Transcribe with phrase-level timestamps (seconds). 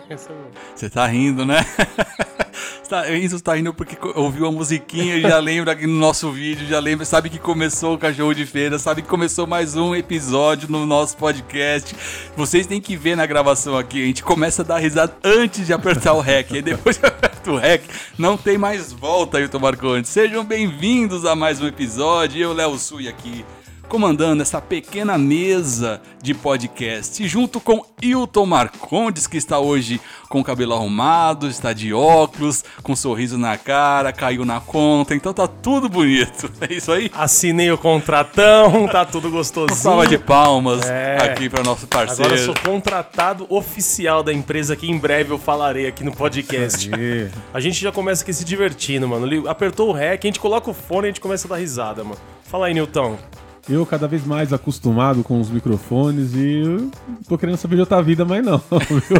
[0.74, 1.64] Você tá rindo, né?
[2.88, 6.66] Tá, isso tá rindo porque ouviu a musiquinha e já lembra aqui no nosso vídeo,
[6.66, 10.70] já lembra, sabe que começou o Cachorro de Feira, sabe que começou mais um episódio
[10.70, 11.96] no nosso podcast.
[12.36, 15.72] Vocês têm que ver na gravação aqui, a gente começa a dar risada antes de
[15.72, 17.84] apertar o REC, e depois que aperta o REC,
[18.18, 20.10] não tem mais volta, Ailton Marcondes.
[20.10, 23.44] Sejam bem-vindos a mais um episódio, eu, Léo Sui, aqui
[23.88, 30.44] comandando essa pequena mesa de podcast, junto com Hilton Marcondes, que está hoje com o
[30.44, 35.46] cabelo arrumado, está de óculos, com um sorriso na cara, caiu na conta, então tá
[35.46, 36.50] tudo bonito.
[36.64, 37.10] É isso aí?
[37.14, 39.76] Assinei o contratão, tá tudo gostosinho.
[39.76, 41.18] Salva de palmas é.
[41.20, 42.24] aqui para nosso parceiro.
[42.24, 46.90] Agora eu sou contratado oficial da empresa que em breve eu falarei aqui no podcast.
[47.52, 49.48] a gente já começa aqui se divertindo, mano.
[49.48, 52.02] Apertou o REC, a gente coloca o fone e a gente começa a dar risada,
[52.02, 52.18] mano.
[52.44, 53.18] Fala aí, Nilton.
[53.68, 56.90] Eu cada vez mais acostumado com os microfones e
[57.26, 58.62] tô querendo saber de outra vida, mas não.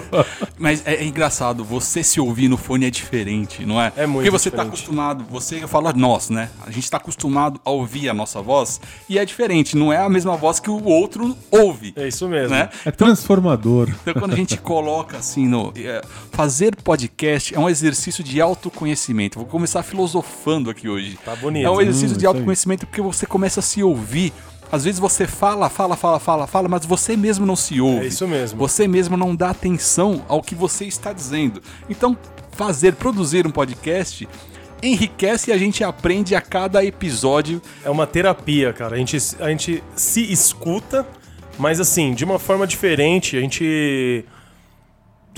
[0.59, 3.91] mas é, é, engraçado, você se ouvir no fone é diferente, não é?
[3.97, 4.67] É muito Porque você diferente.
[4.67, 6.51] tá acostumado, você fala nós, né?
[6.67, 10.11] A gente tá acostumado a ouvir a nossa voz e é diferente, não é a
[10.11, 11.95] mesma voz que o outro ouve.
[11.97, 12.55] É isso mesmo.
[12.55, 12.69] Né?
[12.85, 13.89] É transformador.
[14.03, 19.39] Então quando a gente coloca assim no é, fazer podcast é um exercício de autoconhecimento.
[19.39, 21.19] Vou começar filosofando aqui hoje.
[21.25, 21.65] Tá bonito.
[21.67, 24.34] É um exercício hum, de autoconhecimento porque você começa a se ouvir
[24.75, 28.05] às vezes você fala, fala, fala, fala, fala, mas você mesmo não se ouve.
[28.05, 28.59] É isso mesmo.
[28.59, 31.63] Você mesmo não dá atenção ao que você está dizendo.
[31.89, 32.17] Então,
[32.53, 34.29] fazer, produzir um podcast
[34.83, 37.63] enriquece e a gente aprende a cada episódio.
[37.85, 38.97] É uma terapia, cara.
[38.97, 41.07] A gente, a gente se escuta,
[41.57, 43.37] mas assim, de uma forma diferente.
[43.37, 44.25] A gente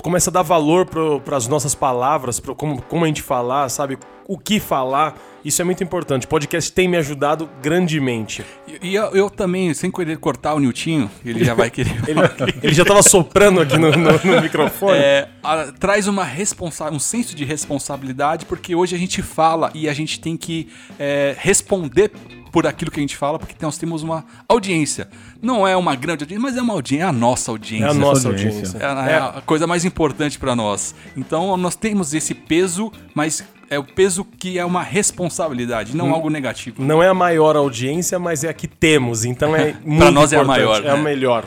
[0.03, 3.97] começa a dar valor para as nossas palavras, para como, como a gente falar, sabe?
[4.27, 5.15] O que falar.
[5.43, 6.25] Isso é muito importante.
[6.25, 8.43] O podcast tem me ajudado grandemente.
[8.67, 11.95] E, e eu, eu, também, sem querer cortar o Niltinho, ele já vai querer.
[12.07, 12.19] ele,
[12.61, 14.97] ele, já estava soprando aqui no, no, no microfone.
[14.97, 19.87] É, a, traz uma responsa um senso de responsabilidade, porque hoje a gente fala e
[19.87, 20.67] a gente tem que
[20.99, 22.11] é, responder
[22.57, 25.07] por aquilo que a gente fala, porque nós temos uma audiência.
[25.39, 27.85] Não é uma grande audiência, mas é uma audiência, é a nossa audiência.
[27.85, 28.77] É a nossa audiência.
[28.79, 30.95] É, a, é a coisa mais importante para nós.
[31.15, 36.15] Então nós temos esse peso, mas é o peso que é uma responsabilidade, não hum.
[36.15, 36.81] algo negativo.
[36.81, 39.23] Não é a maior audiência, mas é a que temos.
[39.23, 40.83] Então é muito Para nós é a maior.
[40.83, 41.45] É a melhor.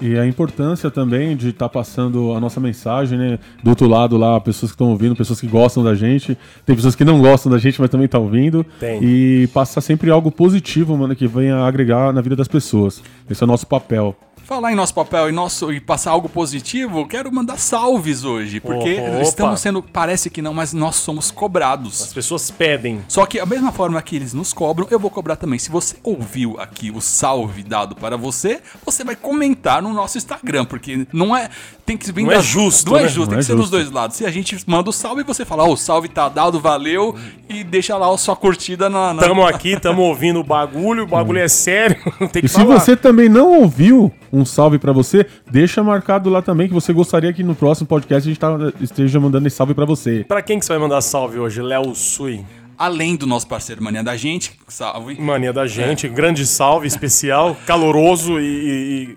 [0.00, 3.38] E a importância também de estar tá passando a nossa mensagem, né?
[3.62, 6.36] Do outro lado lá, pessoas que estão ouvindo, pessoas que gostam da gente.
[6.66, 8.66] Tem pessoas que não gostam da gente, mas também estão tá ouvindo.
[8.80, 9.00] Tem.
[9.02, 13.02] E passar sempre algo positivo, mano, que venha agregar na vida das pessoas.
[13.30, 14.16] Esse é o nosso papel.
[14.44, 19.00] Falar em nosso papel e, nosso, e passar algo positivo, quero mandar salves hoje, porque
[19.00, 19.22] Opa.
[19.22, 22.02] estamos sendo, parece que não, mas nós somos cobrados.
[22.02, 23.00] As pessoas pedem.
[23.08, 25.58] Só que a mesma forma que eles nos cobram, eu vou cobrar também.
[25.58, 30.64] Se você ouviu aqui o salve dado para você, você vai comentar no nosso Instagram,
[30.64, 31.48] porque não é
[31.84, 33.08] tem que vir não da, é justo, não é né?
[33.08, 33.62] justo, não tem é que ser justo.
[33.62, 34.16] dos dois lados.
[34.16, 37.16] Se a gente manda o salve, você fala, ó, oh, o salve tá dado, valeu
[37.48, 39.22] e deixa lá a sua curtida na, na...
[39.22, 41.96] Tamo aqui, tamo ouvindo o bagulho, o bagulho é sério,
[42.32, 42.78] tem que E se falar.
[42.78, 47.32] você também não ouviu um salve para você, deixa marcado lá também que você gostaria
[47.32, 50.24] que no próximo podcast a gente tá, esteja mandando esse salve para você.
[50.26, 51.60] Pra quem que você vai mandar salve hoje?
[51.60, 52.44] Léo Sui.
[52.78, 55.20] Além do nosso parceiro Mania da Gente, salve.
[55.20, 59.16] Mania da gente, grande salve especial, caloroso e-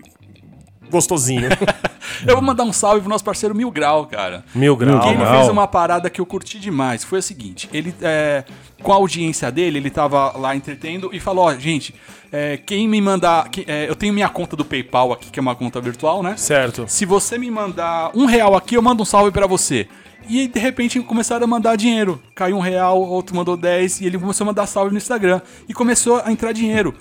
[0.90, 1.48] gostosinho.
[2.26, 4.42] Eu vou mandar um salve pro nosso parceiro Mil Grau, cara.
[4.54, 4.94] Mil grau.
[4.94, 5.34] Porque ele Grau.
[5.36, 7.04] fez uma parada que eu curti demais.
[7.04, 8.42] Foi o seguinte: ele, é,
[8.82, 11.94] com a audiência dele, ele tava lá entretendo e falou: Ó, gente,
[12.32, 13.48] é, quem me mandar.
[13.50, 16.36] que- é, eu tenho minha conta do PayPal aqui, que é uma conta virtual, né?
[16.38, 16.84] Certo.
[16.88, 19.86] Se você me mandar um real aqui, eu mando um salve pra você.
[20.28, 22.20] E de repente, começaram a mandar dinheiro.
[22.34, 25.40] Caiu um real, outro mandou 10, e ele começou a mandar salve no Instagram.
[25.68, 26.94] E começou a entrar dinheiro.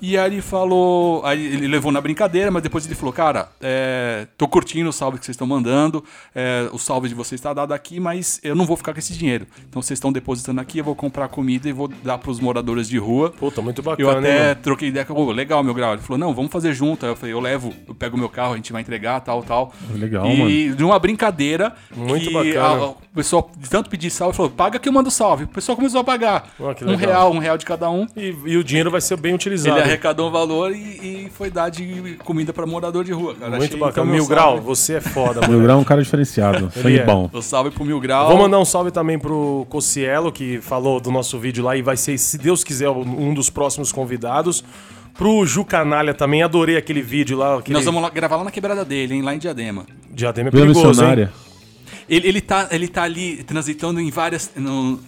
[0.00, 1.24] E aí ele falou.
[1.24, 5.18] Aí ele levou na brincadeira, mas depois ele falou: Cara, é, tô curtindo o salve
[5.18, 6.04] que vocês estão mandando.
[6.34, 9.12] é, o salve de vocês está dado aqui, mas eu não vou ficar com esse
[9.12, 9.46] dinheiro.
[9.68, 12.98] Então vocês estão depositando aqui, eu vou comprar comida e vou dar pros moradores de
[12.98, 13.30] rua.
[13.30, 14.60] Puta, muito Eu bacana, hein, até mano?
[14.62, 15.92] troquei ideia com ele, legal, meu grau.
[15.94, 17.04] Ele falou, não, vamos fazer junto.
[17.04, 19.42] Aí eu falei, eu levo, eu pego o meu carro, a gente vai entregar, tal,
[19.42, 19.72] tal.
[19.94, 21.74] Legal, e de uma brincadeira.
[21.96, 22.84] Muito que bacana.
[22.84, 25.44] a- o pessoal, de tanto pedir salve, falou, paga que eu mando salve.
[25.44, 26.52] O pessoal começou a pagar.
[26.76, 28.06] Que um real, um real de cada um.
[28.16, 29.78] E, e o dinheiro vai ser bem utilizado.
[29.80, 33.50] Ele arrecadou um valor e, e foi dar de comida pra morador de rua, cara.
[33.56, 34.06] Muito Achei, bacana.
[34.06, 35.62] então, Mil Grau, salve- você é foda, mano.
[35.62, 37.04] grau é um cara diferenciado, sangue é.
[37.04, 37.28] bom.
[37.32, 38.28] O salve pro Mil Grau.
[38.28, 41.96] Vou mandar um salve também pro Cocielo, que falou do nosso vídeo lá e vai
[41.96, 44.64] ser, se Deus quiser, um dos próximos convidados.
[45.14, 47.58] Pro Ju Canalha também, adorei aquele vídeo lá.
[47.58, 47.74] Aquele...
[47.74, 49.84] Nós vamos lá- gravar lá na quebrada dele, hein, lá em Diadema.
[50.12, 50.88] Diadema é perigoso, hein?
[50.90, 51.32] missionária.
[52.08, 54.50] Ele, ele, tá, ele tá ali transitando em várias.
[54.56, 54.98] no-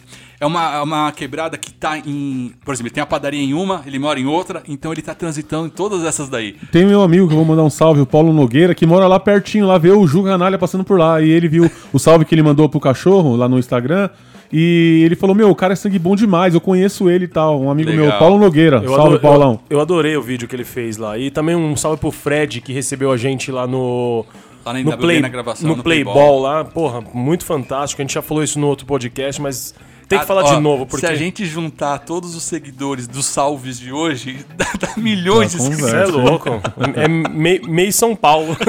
[0.41, 2.53] É uma, é uma quebrada que tá em.
[2.65, 5.15] Por exemplo, ele tem a padaria em uma, ele mora em outra, então ele tá
[5.15, 6.57] transitando em todas essas daí.
[6.73, 9.21] Tem meu amigo que eu vou mandar um salve, o Paulo Nogueira, que mora lá
[9.21, 11.21] pertinho, lá vê o Ju Canalha passando por lá.
[11.21, 14.09] E ele viu o salve que ele mandou pro cachorro lá no Instagram.
[14.53, 17.61] E ele falou: Meu, o cara é sangue bom demais, eu conheço ele e tal.
[17.61, 18.07] Um amigo Legal.
[18.07, 18.81] meu, Paulo Nogueira.
[18.83, 19.61] Eu salve, ado- Paulão.
[19.69, 21.19] Eu, eu adorei o vídeo que ele fez lá.
[21.19, 24.25] E também um salve pro Fred, que recebeu a gente lá no.
[24.65, 26.41] Lá na no, NWB, play, na gravação, no, no Playball Playball.
[26.41, 26.65] lá.
[26.65, 28.01] Porra, muito fantástico.
[28.01, 29.75] A gente já falou isso no outro podcast, mas
[30.11, 31.07] tem que Ah, falar ó, de novo, porque.
[31.07, 35.59] Se a gente juntar todos os seguidores dos salves de hoje, dá, dá milhões de
[35.59, 35.87] conversa.
[35.87, 36.23] Você é inscritos.
[36.31, 36.49] louco.
[36.97, 38.57] É meio, meio São Paulo.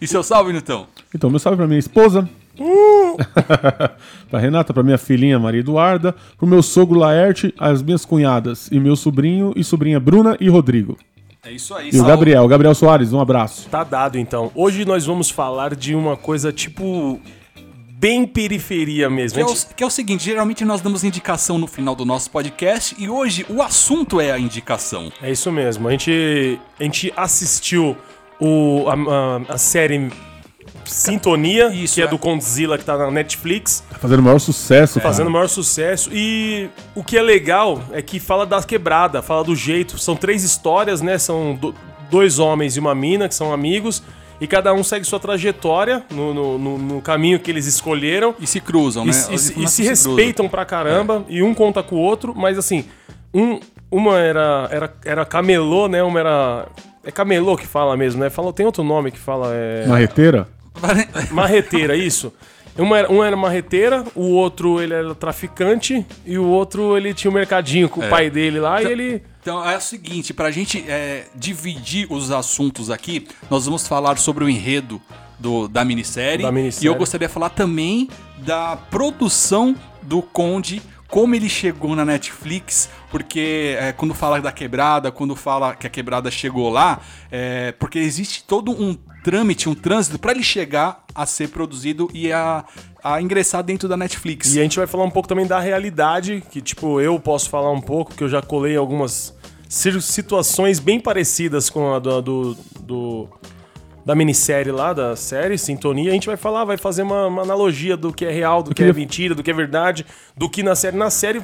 [0.00, 0.86] E seu salve, Nutão?
[1.14, 2.28] Então, meu salve pra minha esposa.
[4.30, 8.78] pra Renata, pra minha filhinha Maria Eduarda, pro meu sogro Laerte, as minhas cunhadas e
[8.78, 10.98] meu sobrinho e sobrinha Bruna e Rodrigo.
[11.42, 13.66] É isso aí, E o Gabriel, o Gabriel Soares, um abraço.
[13.70, 14.50] Tá dado então.
[14.54, 17.18] Hoje nós vamos falar de uma coisa tipo.
[18.04, 19.38] Bem periferia mesmo.
[19.38, 22.04] Que é, gente- o, que é o seguinte, geralmente nós damos indicação no final do
[22.04, 25.10] nosso podcast e hoje o assunto é a indicação.
[25.22, 25.88] É isso mesmo.
[25.88, 27.96] A gente, a gente assistiu
[28.38, 28.92] o, a,
[29.50, 30.10] a- a série
[30.84, 32.06] Sintonia, Isso, que é, é.
[32.06, 35.10] do Condzilla, que tá na Netflix, Tá fazendo o maior sucesso, cara.
[35.10, 36.10] fazendo o maior sucesso.
[36.12, 39.96] E o que é legal é que fala da quebrada, fala do jeito.
[39.96, 41.16] São três histórias, né?
[41.16, 41.74] São do-
[42.10, 44.02] dois homens e uma mina que são amigos.
[44.44, 48.34] E cada um segue sua trajetória no, no- no- no caminho que eles escolheram.
[48.38, 49.12] E se cruzam, E, né?
[49.14, 50.14] se- e e começam se a cruzam.
[50.16, 52.84] respeitam pra caramba, e um conta com o outro, mas assim,
[53.32, 53.58] um,
[53.90, 56.02] uma era, era, era camelô, né?
[56.02, 56.66] Uma era.
[57.02, 58.28] É camelô que fala mesmo, né?
[58.28, 59.48] Fala, tem outro nome que fala.
[59.54, 60.46] É, Marreteira?
[61.32, 62.32] marreteira, isso.
[62.76, 67.30] Uma era, um era marreteira, o outro ele era traficante, e o outro ele tinha
[67.30, 69.22] um mercadinho com o pai dele lá, e ele.
[69.44, 74.42] Então é o seguinte, pra gente é, dividir os assuntos aqui, nós vamos falar sobre
[74.42, 74.98] o enredo
[75.38, 76.88] do, da, minissérie, Da minissérie.
[76.88, 78.08] E eu gostaria de falar também
[78.38, 85.12] da produção do Conde, como ele chegou na Netflix, porque é, quando fala da quebrada,
[85.12, 90.18] quando fala que a quebrada chegou lá, é, porque existe todo um trâmite, um trânsito
[90.18, 92.64] pra ele chegar a ser produzido e a,
[93.04, 94.54] a ingressar dentro da Netflix.
[94.54, 97.70] E a gente vai falar um pouco também da realidade, que tipo, eu posso falar
[97.70, 99.34] um pouco, que eu já colei algumas
[99.68, 103.28] situações bem parecidas com a do, do, do-
[104.06, 106.10] da minissérie lá, da série Sintonia.
[106.10, 108.82] A gente vai falar, vai fazer uma, uma analogia do que é real, do que
[108.82, 110.04] é mentira, do que é verdade,
[110.36, 110.96] do que na série.
[110.96, 111.40] Na série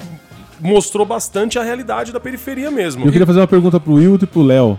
[0.60, 3.04] mostrou bastante a realidade da periferia mesmo.
[3.06, 4.78] Eu queria fazer uma pergunta pro Wilton e pro Léo.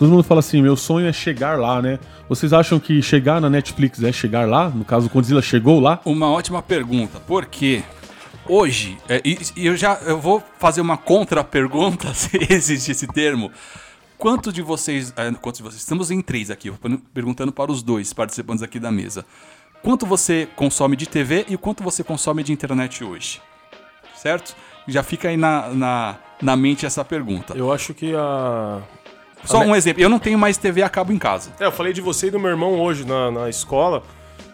[0.00, 1.98] Todo mundo fala assim, meu sonho é chegar lá, né?
[2.26, 4.70] Vocês acham que chegar na Netflix é chegar lá?
[4.70, 6.00] No caso, o Godzilla chegou lá?
[6.06, 7.82] Uma ótima pergunta, porque
[8.48, 13.52] hoje, é, e, e eu já eu vou fazer uma contra-pergunta, se existe esse termo.
[14.16, 16.72] Quantos de vocês, é, quantos de vocês, estamos em três aqui,
[17.12, 19.26] perguntando para os dois participantes aqui da mesa.
[19.82, 23.38] Quanto você consome de TV e quanto você consome de internet hoje?
[24.16, 24.56] Certo?
[24.88, 27.52] Já fica aí na, na, na mente essa pergunta.
[27.54, 28.80] Eu acho que a.
[29.44, 31.50] Só um exemplo, eu não tenho mais TV a cabo em casa.
[31.58, 34.02] É, eu falei de você e do meu irmão hoje na, na escola,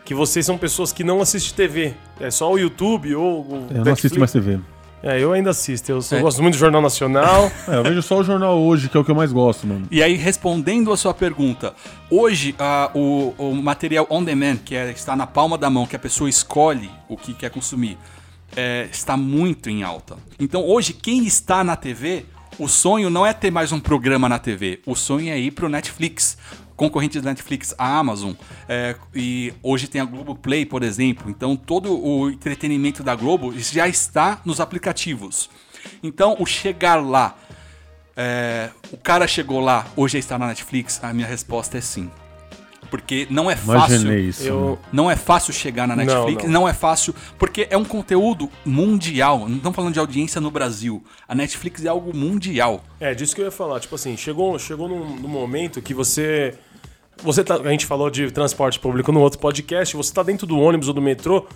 [0.04, 1.94] que vocês são pessoas que não assistem TV.
[2.20, 4.58] É só o YouTube ou o Eu não assisto mais TV.
[5.02, 5.90] É, eu ainda assisto.
[5.92, 6.20] Eu, sou- É.
[6.20, 7.50] gosto muito do Jornal Nacional.
[7.68, 9.86] É, eu vejo só o jornal hoje, que é o que eu mais gosto, mano.
[9.90, 11.74] E aí, respondendo a sua pergunta,
[12.10, 15.94] hoje ah, o, o material on demand, que é, está na palma da mão, que
[15.94, 17.98] a pessoa escolhe o que quer consumir,
[18.56, 20.16] é, está muito em alta.
[20.40, 22.24] Então, hoje, quem está na TV,
[22.58, 25.68] o sonho não é ter mais um programa na TV, o sonho é ir pro
[25.68, 26.38] Netflix.
[26.74, 28.34] Concorrente da Netflix, a Amazon,
[28.68, 31.30] é, e hoje tem a Globoplay, por exemplo.
[31.30, 35.48] Então, todo o entretenimento da Globo já está nos aplicativos.
[36.02, 37.34] Então, o chegar lá,
[38.14, 42.10] é, o cara chegou lá, hoje está na Netflix, a minha resposta é sim.
[42.86, 43.96] Porque não é fácil.
[43.96, 44.42] Imaginei isso.
[44.44, 44.78] Eu, mano.
[44.92, 46.68] Não é fácil chegar na Não, Netflix, não, não.
[46.68, 49.48] é fácil, porque é um conteúdo mundial.
[49.48, 51.02] Não estamos falando de audiência no Brasil.
[51.28, 52.82] A Netflix é algo mundial.
[53.00, 53.80] é, disso que eu ia falar.
[53.80, 56.54] Tipo assim, chegou, chegou num, num momento que você.
[57.22, 60.58] Você tá, a gente falou de transporte público no outro podcast, você tá dentro do
[60.58, 61.46] ônibus ou do metrô.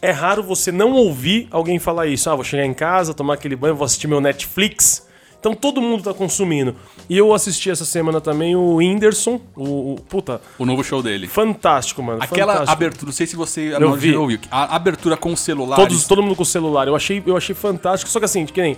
[0.00, 2.28] É raro você não ouvir alguém falar isso.
[2.30, 5.06] Ah, vou chegar em casa, tomar aquele banho, vou assistir meu Netflix.
[5.38, 6.74] Então todo mundo tá consumindo.
[7.08, 11.28] E eu assisti essa semana também o Whindersson, o, o- puta, O novo show dele.
[11.28, 12.18] fantástico, mano.
[12.22, 12.72] Aquela fantástico.
[12.72, 14.16] abertura, não sei se você Eu não vi.
[14.16, 15.76] ouviu, a abertura com o celular.
[15.76, 16.88] Todos, todo mundo com o celular.
[16.88, 18.10] Eu achei, eu achei fantástico.
[18.10, 18.76] Só que assim, que nem.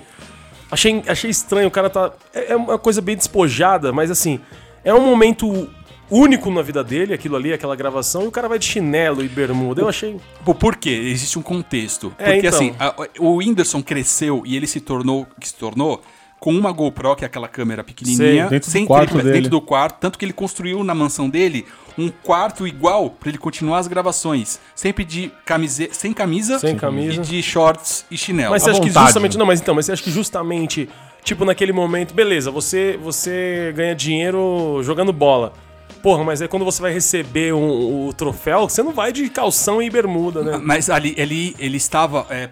[0.71, 2.13] Achei, achei estranho, o cara tá.
[2.35, 4.39] É, é uma coisa bem despojada, mas assim,
[4.85, 5.71] é um momento
[6.11, 9.29] único na vida dele, aquilo ali, aquela gravação, e o cara vai de chinelo e
[9.29, 9.81] bermuda.
[9.81, 10.17] Eu achei.
[10.59, 10.91] Por quê?
[10.91, 12.13] Existe um contexto.
[12.19, 12.59] É, Porque então.
[12.59, 16.03] assim, a- o Whindersson cresceu e ele se tornou que se tornou
[16.41, 19.51] com uma GoPro, que é aquela câmera pequenininha, Sei, dentro do sem quarto tripé, dentro
[19.51, 21.67] do quarto, tanto que ele construiu na mansão dele
[21.99, 25.89] um quarto igual pra ele continuar as gravações, sempre de camise...
[25.93, 27.21] sem camisa, Sem camisa.
[27.21, 28.51] e de shorts e chinelo.
[28.53, 29.33] Mas você acha que vontade, justamente.
[29.35, 29.39] né?
[29.41, 30.89] Não, mas então, mas você acha que justamente,
[31.25, 35.53] tipo, naquele momento, beleza, você, você ganha dinheiro jogando bola.
[36.01, 39.83] Porra, mas aí quando você vai receber um- o troféu, você não vai de calção
[39.83, 40.61] e bermuda, né?
[40.63, 42.51] Mas ali ele, ele estava é,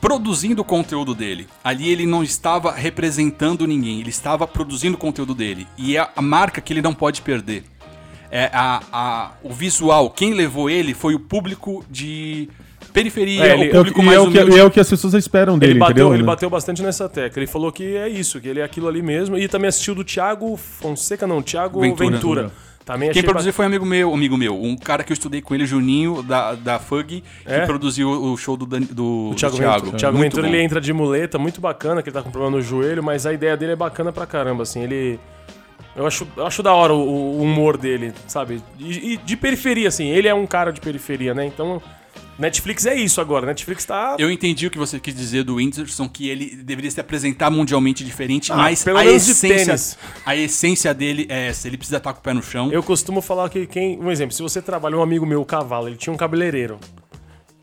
[0.00, 1.46] produzindo o conteúdo dele.
[1.62, 5.66] Ali ele não estava representando ninguém, ele estava produzindo o conteúdo dele.
[5.76, 7.64] E é a marca que ele não pode perder.
[8.30, 12.48] É a, a- o visual, quem levou ele foi o público de
[12.92, 14.64] periferia, É, ele- o É o, público que- e mais é, o que, e é
[14.64, 16.14] o que as pessoas esperam dele, Ele bateu, entendeu?
[16.14, 17.40] ele bateu bastante nessa tecla.
[17.42, 19.36] Ele falou que é isso, que ele é aquilo ali mesmo.
[19.36, 22.10] E também assistiu do Thiago Fonseca, não, Thiago Ventura.
[22.16, 22.52] Ventura.
[22.84, 25.54] Também Quem produziu foi um amigo meu, amigo meu, um cara que eu estudei com
[25.54, 27.60] ele, Juninho, da, da Fug, É?
[27.60, 29.74] que produziu o show do, Dan- do, O Thiago, do Thiago.
[29.84, 30.54] Ventura, Thiago Muito Ventura bom.
[30.54, 33.32] ele entra de muleta, muito bacana, que ele tá com problema no joelho, mas a
[33.32, 35.20] ideia dele é bacana pra caramba, assim, ele...
[35.94, 36.98] Eu acho, eu acho da hora o,
[37.38, 38.62] o humor dele, sabe?
[38.78, 41.44] E, e de periferia, assim, ele é um cara de periferia, né?
[41.44, 41.82] Então,
[42.40, 44.16] Netflix é isso agora, Netflix tá...
[44.18, 48.02] Eu entendi o que você quis dizer do Whindersson, que ele deveria se apresentar mundialmente
[48.02, 49.98] diferente, Ah, mas pelo a menos de essência, tênis.
[50.24, 52.72] a essência dele é essa, ele precisa estar com o pé no chão.
[52.72, 53.98] Eu costumo falar que quem...
[54.00, 56.78] Um exemplo, se você trabalha, um amigo meu, o Cavalo, ele tinha um cabeleireiro.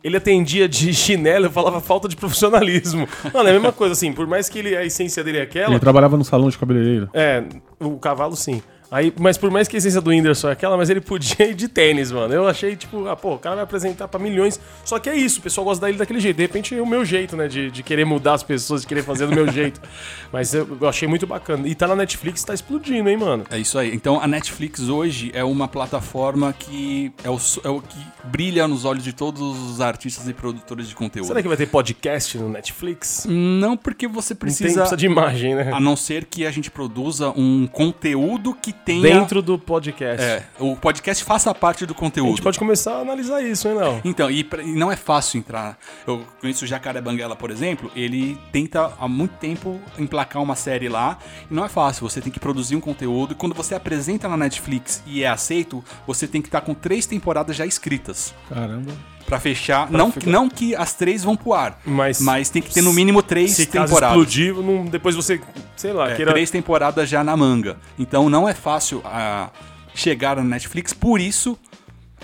[0.04, 3.08] Ele atendia de chinelo, eu falava falta de profissionalismo.
[3.34, 5.72] Mano, é a mesma coisa, assim, por mais que ele, a essência dele é aquela...
[5.72, 7.10] Ele trabalhava no salão de cabeleireiro.
[7.14, 7.44] É,
[7.80, 8.62] o cavalo sim.
[8.90, 11.54] Aí, mas por mais que a essência do Whindersson é aquela, mas ele podia ir
[11.54, 12.34] de tênis, mano.
[12.34, 14.60] Eu achei, tipo, ah, pô, o cara vai apresentar pra milhões.
[14.86, 16.38] Só que é isso, o pessoal gosta dele daquele jeito.
[16.38, 17.48] De repente é o meu jeito, né?
[17.48, 19.82] De, de querer mudar as pessoas, de querer fazer do meu jeito.
[20.32, 21.68] Mas eu, eu achei muito bacana.
[21.68, 23.44] E tá na Netflix, tá explodindo, hein, mano?
[23.50, 23.94] É isso aí.
[23.94, 28.86] Então a Netflix hoje é uma plataforma que é o, é o que brilha nos
[28.86, 31.28] olhos de todos os artistas e produtores de conteúdo.
[31.28, 33.26] Será que vai ter podcast no Netflix?
[33.28, 35.72] Não porque você Não tem, precisa, precisa de imagem, né?
[35.74, 40.22] a não ser que a gente produza um conteúdo que tenha Dentro do podcast.
[40.26, 42.30] é, o podcast faça parte do A conteúdo.
[42.30, 44.02] gente pode começar a analisar isso, hein, Léo?
[44.06, 45.78] Então, e, pra- e não é fácil entrar.
[46.06, 50.88] Eu conheço o Jacaré Banguela, por exemplo, ele tenta há muito tempo emplacar uma série
[50.90, 51.18] lá,
[51.50, 52.08] e não é fácil.
[52.10, 55.84] Você tem que produzir um conteúdo, e quando você apresenta na Netflix e é aceito,
[56.06, 58.92] você tem que estar com três temporadas já escritas Caramba.
[59.28, 59.92] Pra fechar.
[59.92, 62.92] não, que- não que as três vão pro ar, Mas, mas tem que ter no
[62.94, 64.10] mínimo três se temporadas.
[64.18, 65.40] explodir, não- depois você,
[65.76, 66.32] sei lá, É, queira...
[66.32, 67.78] Três temporadas já na manga.
[68.00, 69.50] Então não é fácil ah,
[69.94, 71.60] chegar na Netflix, por isso.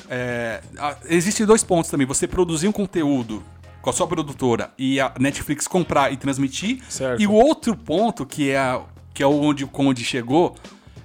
[0.10, 2.08] É, ah, existem dois pontos também.
[2.08, 3.44] Você produzir um conteúdo
[3.82, 6.80] com a sua produtora e a Netflix comprar e transmitir.
[6.90, 7.22] Certo.
[7.22, 8.82] E o outro ponto, que é, a-
[9.14, 10.56] que é onde o Conde chegou,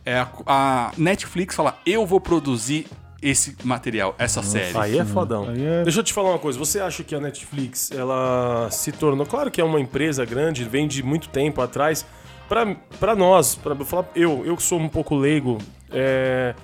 [0.04, 2.86] é a, a Netflix falar: eu vou produzir
[3.20, 4.76] esse material, essa série.
[4.76, 5.48] Aí é fodão.
[5.48, 6.58] Aí é- Deixa eu te falar uma coisa.
[6.58, 9.26] Você acha que a Netflix ela se tornou.
[9.26, 12.06] Claro que é uma empresa grande, vem de muito tempo atrás.
[12.48, 12.64] Pra,
[12.98, 15.58] pra nós, pra eu falar, eu, eu que sou um pouco leigo,
[15.90, 16.54] é,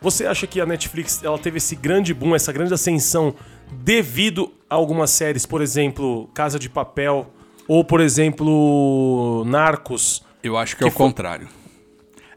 [0.00, 3.34] você acha que a Netflix ela teve esse grande boom, essa grande ascensão
[3.72, 7.26] devido a algumas séries, por exemplo, Casa de Papel,
[7.66, 10.22] ou por exemplo, Narcos?
[10.42, 11.48] Eu acho que, é o contrário.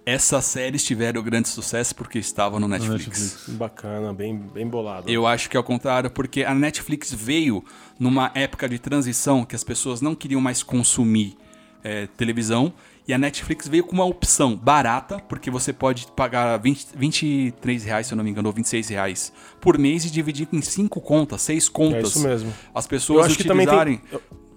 [0.09, 3.07] Essas séries tiveram grande sucesso porque estavam no Netflix.
[3.07, 3.49] Netflix.
[3.49, 5.07] Bacana, bem, bem bolado.
[5.07, 7.63] Eu acho que é o contrário, porque a Netflix veio
[7.99, 11.37] numa época de transição que as pessoas não queriam mais consumir
[11.83, 12.73] é, televisão.
[13.07, 18.07] E a Netflix veio com uma opção barata, porque você pode pagar 20, 23 reais,
[18.07, 21.41] se eu não me engano, ou 26 reais por mês e dividir em cinco contas,
[21.41, 22.03] seis contas.
[22.03, 22.53] É isso mesmo.
[22.73, 24.01] As Eu pessoas acho que também tem-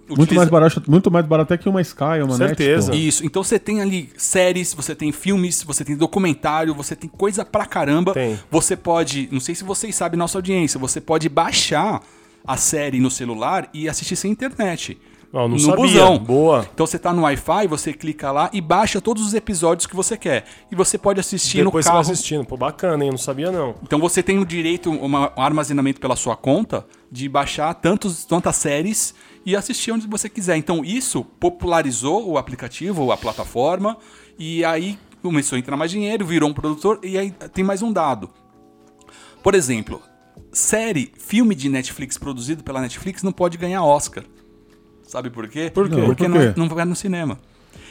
[0.03, 0.17] utilizarem.
[0.17, 2.91] Muito utiliza- mais, barato, muito mais barato até que uma Sky, uma Certeza.
[2.91, 3.07] Net.
[3.07, 7.43] Isso, então você tem ali séries, você tem filmes, você tem documentário, você tem coisa
[7.45, 8.13] pra caramba.
[8.13, 8.39] Tem.
[8.51, 12.01] Você pode, não sei se vocês sabem nossa audiência, você pode baixar
[12.45, 14.97] a série no celular e assistir sem internet.
[15.31, 15.75] Não, não no sabia.
[15.77, 16.19] busão.
[16.19, 16.67] Boa.
[16.71, 20.15] Então você tá no Wi-Fi, você clica lá e baixa todos os episódios que você
[20.15, 20.45] quer.
[20.71, 22.11] E você pode assistir Depois no você vai carro.
[22.13, 22.45] assistindo.
[22.45, 23.07] Pô, bacana, hein?
[23.07, 23.73] Eu não sabia, não.
[23.81, 28.57] Então você tem o direito, uma- um armazenamento pela sua conta, de baixar tantos, tantas
[28.57, 30.57] séries e assistir onde você quiser.
[30.57, 33.97] Então isso popularizou o aplicativo, a plataforma,
[34.37, 37.91] e aí começou a entrar mais dinheiro, virou um produtor, e aí tem mais um
[37.91, 38.29] dado.
[39.41, 40.01] Por exemplo,
[40.51, 44.23] série, filme de Netflix produzido pela Netflix não pode ganhar Oscar.
[45.05, 45.71] Sabe por quê?
[45.73, 46.01] Por quê?
[46.01, 46.45] Porque Por não, quê?
[46.47, 47.39] é- não vai no cinema.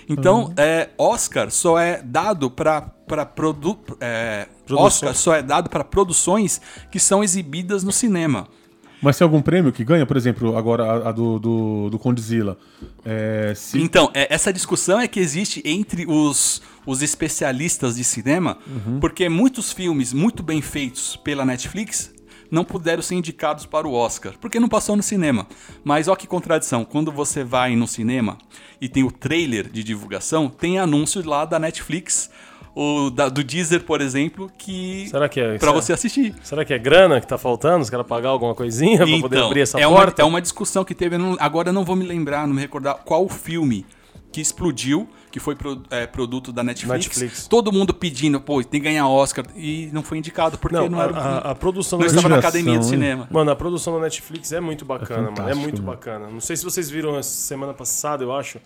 [0.08, 2.80] Então, é, Oscar só é dado para
[3.24, 4.48] produ é.
[4.70, 8.48] Oscar só é dado para produções que são exibidas no cinema.
[9.02, 10.06] Mas tem algum prêmio que ganha?
[10.06, 12.56] Por exemplo, agora a, a do, do, do Condzilla.
[13.04, 13.80] É, se...
[13.80, 19.00] Então, é, essa discussão é que existe entre os, os especialistas de cinema, Uhum.
[19.00, 22.12] porque muitos filmes muito bem feitos pela Netflix
[22.50, 25.46] não puderam ser indicados para o Oscar, porque não passou no cinema.
[25.82, 28.36] Mas olha que contradição, quando você vai no cinema
[28.80, 32.30] e tem o trailer de divulgação, tem anúncio lá da Netflix,
[32.74, 35.50] o da- do Deezer, por exemplo, que Será que é?
[35.58, 36.34] para será- você assistir.
[36.42, 37.82] Será que é grana que tá faltando?
[37.82, 40.22] Os caras pagar alguma coisinha pra poder abrir essa é uma, porta?
[40.22, 42.60] é uma discussão que teve, eu não- agora eu não vou me lembrar, não me
[42.60, 43.84] recordar qual o filme
[44.32, 47.06] que explodiu, que foi pro- é, produto da Netflix.
[47.06, 47.46] Netflix.
[47.46, 50.98] Todo mundo pedindo, pô, tem que ganhar Oscar, e não foi indicado, porque não, Não,
[51.00, 52.90] a, era, a- a produção não da estava na academia do hein?
[52.90, 53.28] cinema.
[53.30, 55.50] Mano, a produção da Netflix é muito bacana, mano.
[55.50, 55.92] É muito mano.
[55.94, 56.28] bacana.
[56.30, 58.58] Não sei se vocês viram essa semana passada, eu acho,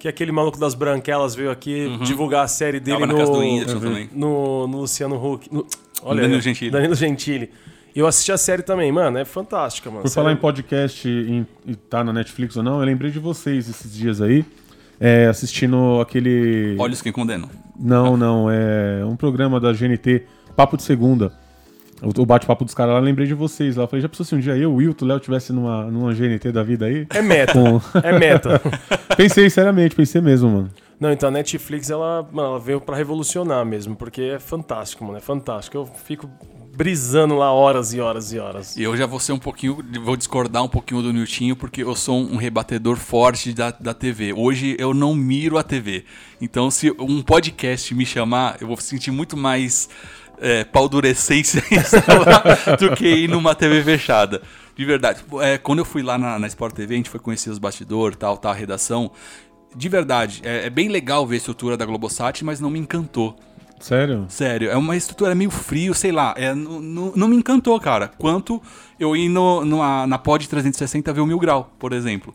[0.00, 4.08] que aquele maluco das branquelas veio aqui divulgar a série dele Uhum.
[4.12, 5.46] No, no, no Luciano Huck.
[5.52, 5.66] no-
[6.02, 6.70] olha, Danilo Gentili.
[6.70, 7.50] Danilo Gentili.
[7.94, 9.18] E eu assisti a série também, mano.
[9.18, 10.02] É fantástica, mano.
[10.02, 13.18] Por Série- falar em podcast e, e tá na Netflix ou não, eu lembrei de
[13.18, 14.44] vocês esses dias aí,
[14.98, 16.76] é, assistindo aquele.
[16.78, 17.48] Olhos que condenam.
[17.78, 20.22] Não, não, é um programa da GNT,
[20.56, 21.32] Papo de Segunda.
[22.02, 23.84] O, bate-papo dos caras lá, eu lembrei de vocês lá.
[23.84, 26.14] Eu falei, já pensou se um dia eu, o Wilton, o Léo tivesse numa, numa
[26.14, 27.06] GNT da vida aí?
[27.10, 27.52] É meta.
[27.52, 28.60] Com- é meta.
[29.16, 30.70] pensei, seriamente, pensei mesmo, mano.
[30.98, 35.16] Não, então a Netflix, ela, mano, ela veio pra revolucionar mesmo, porque é fantástico, mano.
[35.16, 35.76] É fantástico.
[35.76, 36.28] Eu fico
[36.76, 38.76] brisando lá horas e horas e horas.
[38.76, 41.94] E eu já vou ser um pouquinho, vou discordar um pouquinho do Niltinho, porque eu
[41.96, 44.32] sou um rebatedor forte da, da TV.
[44.32, 46.04] Hoje eu não miro a TV.
[46.40, 49.88] Então, se um podcast me chamar, eu vou sentir muito mais
[50.40, 51.62] é, paldurecência
[52.78, 54.42] do que ir numa TV fechada.
[54.74, 55.22] De verdade.
[55.42, 58.16] É, quando eu fui lá na, na Sport TV, a gente foi conhecer os bastidores,
[58.16, 59.10] tal, tal, a redação.
[59.76, 63.36] De verdade, é, é bem legal ver a estrutura da Globosat, mas não me encantou.
[63.78, 64.26] Sério?
[64.28, 66.34] Sério, é uma estrutura meio frio, sei lá.
[66.36, 68.08] É, não me encantou, cara.
[68.18, 68.60] Quanto
[68.98, 72.34] eu ir no, numa, na Pod 360 ver o Mil Grau, por exemplo.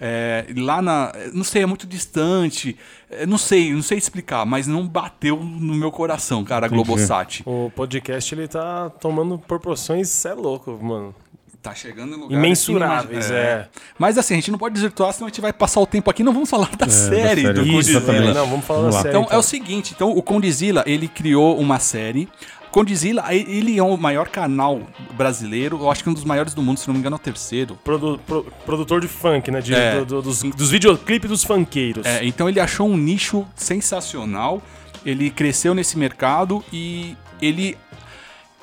[0.00, 1.12] É, lá na.
[1.32, 2.76] Não sei, é muito distante.
[3.10, 6.82] é, não sei, não sei explicar, mas não bateu no meu coração, cara, a Entendi.
[6.84, 7.42] Globosat.
[7.46, 11.14] O podcast, ele tá tomando proporções, cê é louco, mano.
[11.62, 13.68] Tá chegando em lugares Imensuráveis, inimagi- é.
[13.98, 16.22] Mas assim, a gente não pode desvirtuar, senão a gente vai passar o tempo aqui.
[16.22, 17.52] Não vamos falar da série série.
[17.54, 17.98] do Isso, Condzilla.
[18.00, 18.34] exatamente.
[18.34, 19.02] Não, vamos falar Vamos da lá.
[19.04, 19.16] série.
[19.18, 22.28] Então, é o seguinte, então o Condzilla, ele criou uma série.
[22.74, 24.80] Condzilla, ele é o maior canal
[25.12, 27.22] brasileiro, eu acho que um dos maiores do mundo, se não me engano, é o
[27.22, 27.78] terceiro.
[27.84, 29.60] Produ- pro- produtor de funk, né?
[29.60, 29.98] De- É.
[30.00, 32.04] do- do- dos, dos videoclipes dos funkeiros.
[32.04, 34.60] É, então ele achou um nicho sensacional,
[35.06, 37.78] ele cresceu nesse mercado e ele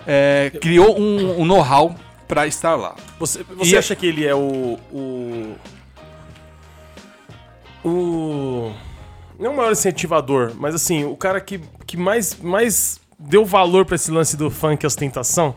[0.06, 1.96] é, criou um, um know-how
[2.28, 2.96] pra estar lá.
[3.18, 4.78] Você, você E- acha que ele é o.
[4.92, 5.56] O.
[7.84, 8.72] O.
[9.40, 13.96] Não o maior incentivador, mas assim, o cara que, que mais, mais deu valor pra
[13.96, 15.56] esse lance do funk e ostentação?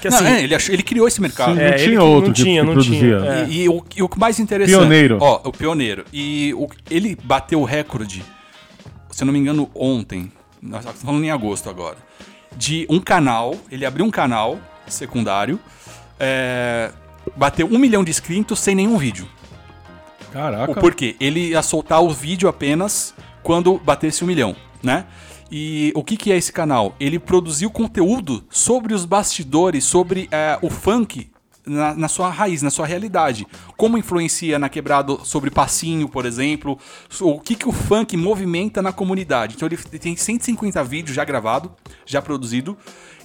[0.00, 0.22] Que assim.
[0.24, 1.50] Não, é, ele, achou- ele criou esse mercado.
[1.52, 1.56] Sim.
[1.58, 2.98] Não é, tinha ele outro não que- tinha, que não produzia.
[3.20, 3.30] tinha.
[3.32, 3.46] é.
[3.48, 4.76] E, e o, e o mais interessante.
[4.78, 5.18] Pioneiro.
[5.20, 6.04] Ó, o pioneiro.
[6.12, 8.22] E o- ele bateu o recorde,
[9.10, 10.30] se eu não me engano, ontem.
[10.62, 11.96] Nós estamos falando em agosto agora.
[12.56, 13.54] De um canal.
[13.70, 15.58] Ele abriu um canal secundário.
[16.18, 16.90] é,
[17.36, 19.26] bateu um milhão de inscritos sem nenhum vídeo.
[20.32, 20.70] Caraca.
[20.70, 21.16] O porquê?
[21.18, 25.04] Ele ia soltar o vídeo apenas quando batesse um milhão, né?
[25.50, 26.94] E o que, que é esse canal?
[27.00, 31.28] Ele produziu conteúdo sobre os bastidores, sobre é, o funk
[31.66, 33.46] na, na sua raiz, na sua realidade.
[33.76, 36.78] Como influencia na quebrada sobre passinho, por exemplo.
[37.20, 39.56] O que, que o funk movimenta na comunidade.
[39.56, 41.72] Então ele tem 150 vídeos já gravado,
[42.06, 42.76] já produzido.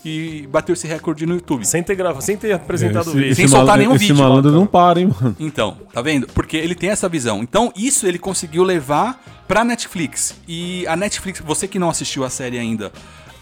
[0.06, 1.66] E bateu esse recorde no YouTube.
[1.66, 3.32] Sem ter gravado, sem ter apresentado o esse, vídeo.
[3.32, 4.60] esse Sem soltar malandro- nenhum esse vídeo, malandro mano.
[4.62, 5.36] não para, hein, mano.
[5.40, 6.28] Então, tá vendo?
[6.28, 7.42] Porque ele tem essa visão.
[7.42, 10.36] Então, isso ele conseguiu levar pra Netflix.
[10.48, 12.92] E a Netflix, você que não assistiu a série ainda,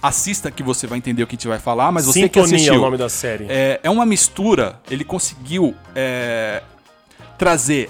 [0.02, 2.56] assista que você vai entender o que a gente vai falar, mas você que Sintonia
[2.56, 2.73] assistiu.
[2.76, 3.45] é o nome da série.
[3.49, 6.63] É, é uma mistura, ele conseguiu é,
[7.38, 7.89] trazer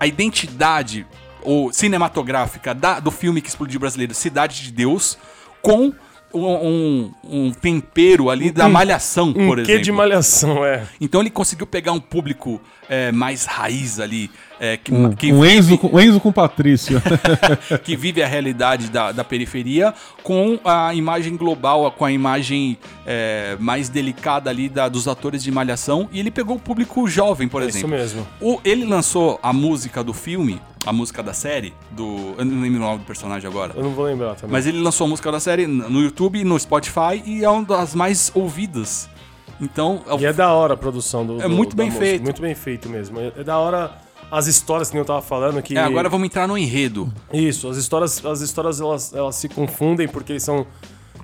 [0.00, 1.06] a identidade
[1.42, 5.18] ou cinematográfica da- do filme que explodiu brasileiro, Cidade de Deus,
[5.60, 5.92] com
[6.34, 7.12] um, um-
[7.46, 9.82] um tempero ali da malhação, Um por exemplo.
[9.82, 10.82] de malhação, é.
[11.00, 15.40] Então ele conseguiu pegar um público é, mais raiz ali, é, que, Um, que, um
[15.40, 17.00] vive, Enzo, com- um Enzo com Patrício.
[17.84, 19.92] que vive a realidade da, da periferia
[20.22, 25.50] com a imagem global, com a imagem é, mais delicada ali da- dos atores de
[25.50, 26.08] malhação.
[26.12, 27.96] E ele pegou o público jovem, por É isso exemplo.
[27.96, 28.26] mesmo.
[28.40, 32.34] O- ele lançou a música do filme, a música da série, do.
[32.38, 33.72] Eu não lembro o nome do personagem agora.
[33.74, 34.52] Eu não vou lembrar também.
[34.52, 37.94] Mas ele lançou a música da série no YouTube, no Spotify e é uma das
[37.94, 39.08] mais ouvidas.
[39.60, 41.40] Então, é o E é da hora a produção do.
[41.40, 42.22] É do- muito da bem música, feito.
[42.22, 43.20] Muito bem feito mesmo.
[43.20, 43.92] É é da hora
[44.30, 45.62] as histórias que eu tava falando.
[45.62, 45.76] Que...
[45.76, 47.12] É, agora vamos entrar no enredo.
[47.32, 50.66] Isso, as histórias, as histórias elas, elas se confundem porque eles são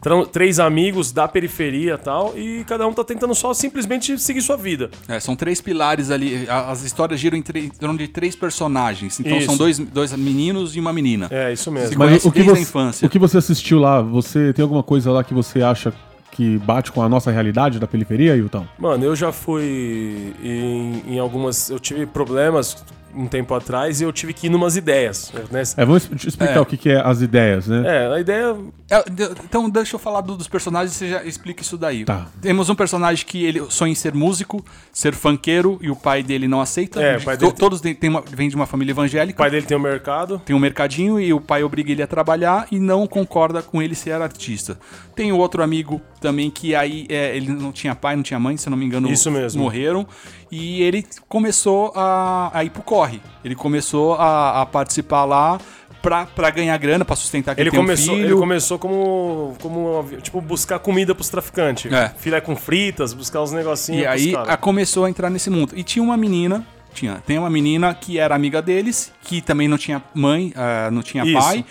[0.00, 4.42] tr- três amigos da periferia e tal, e cada um tá tentando só simplesmente seguir
[4.42, 4.90] sua vida.
[5.08, 6.46] É, são três pilares ali.
[6.48, 9.18] As histórias giram em, em torno de três personagens.
[9.18, 9.46] Então Isso.
[9.46, 11.26] são dois, dois meninos e uma menina.
[11.30, 11.88] É, isso mesmo.
[11.88, 13.06] Se conhece o que, desde a você, infância.
[13.06, 15.92] o que você assistiu lá, você tem alguma coisa lá que você acha
[16.30, 18.66] que bate com a nossa realidade da periferia, Hilton?
[18.78, 21.70] Mano, eu já fui em, em algumas.
[21.70, 25.32] Eu tive problemas um tempo atrás e eu tive que ir numas ideias.
[25.50, 25.62] Né?
[25.76, 26.60] É, vamos explicar É.
[26.60, 27.82] o que, que é as ideias, né?
[27.86, 28.56] É, a ideia.
[28.90, 29.04] É,
[29.44, 32.04] Então, deixa eu falar do- dos personagens e você já explica isso daí.
[32.04, 32.26] Tá.
[32.40, 36.46] Temos um personagem que ele sonha em ser músico, ser funkeiro, e o pai dele
[36.48, 37.00] não aceita.
[37.02, 39.36] É, o pai dele- Todos têm- têm uma- vêm de uma família O evangélica.
[39.38, 40.40] pai dele tem um mercado.
[40.44, 43.94] Tem um mercadinho e o pai obriga ele a trabalhar e não concorda com ele
[43.94, 44.78] ser artista.
[45.14, 48.56] Tem o outro amigo também que aí é, ele não tinha pai, não tinha mãe,
[48.56, 49.62] se eu não me engano, Isso mesmo.
[49.62, 50.06] morreram.
[50.50, 53.20] E ele começou a, a ir pro corre.
[53.44, 55.58] Ele começou a, a participar lá
[56.02, 58.26] pra, pra ganhar grana, pra sustentar que Ele um começou, filho.
[58.26, 60.04] ele começou como, como.
[60.22, 61.90] Tipo, buscar comida pros traficantes.
[61.92, 62.12] É.
[62.18, 64.02] Filé com fritas, buscar os negocinhos.
[64.02, 65.72] E aí a- começou a entrar nesse mundo.
[65.74, 69.78] E tinha uma menina, tinha, tem uma menina que era amiga deles, que também não
[69.78, 71.38] tinha mãe, ah, não tinha Isso.
[71.38, 71.64] pai.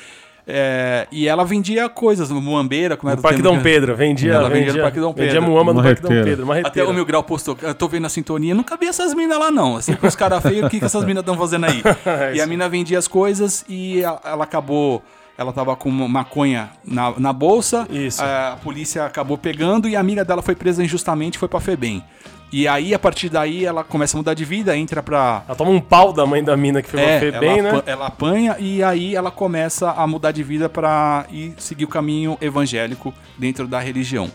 [0.51, 4.33] É, e ela vendia coisas, muambeira, como era o Parque Dom Pedro, vendia.
[4.33, 5.49] Ela vendia vendia no Parque Dom Vendia Pedro.
[5.49, 6.38] muamba no Parque Dom Marreteira.
[6.45, 9.38] Pedro, Até o Mil Grau postou, eu tô vendo a sintonia, nunca vi essas minas
[9.39, 9.77] lá não.
[9.77, 11.81] Assim, com os caras feios, o que, que essas minas estão fazendo aí?
[12.05, 15.01] É e a mina vendia as coisas e a- ela acabou.
[15.38, 18.21] Ela tava com maconha na, na bolsa, Isso.
[18.21, 22.03] a polícia acabou pegando e a amiga dela foi presa injustamente e foi pra Febem.
[22.51, 25.43] E aí, a partir daí, ela começa a mudar de vida, entra pra.
[25.47, 27.83] Ela toma um pau da mãe da mina que foi É, bem, ela, né?
[27.85, 32.38] ela apanha e aí ela começa a mudar de vida pra ir seguir o caminho
[32.41, 34.31] evangélico dentro da religião.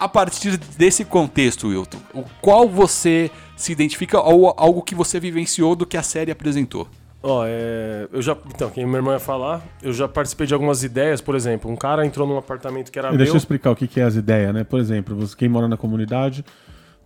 [0.00, 5.76] A partir desse contexto, Wilton, o qual você se identifica ou algo que você vivenciou
[5.76, 6.88] do que a série apresentou?
[7.22, 8.36] Ó, é, eu já.
[8.52, 11.76] Então, quem meu irmão ia falar, eu já participei de algumas ideias, por exemplo, um
[11.76, 13.38] cara entrou num apartamento que era E deixa eu meu.
[13.38, 14.64] explicar o que, que é as ideias, né?
[14.64, 16.44] Por exemplo, você, quem mora na comunidade,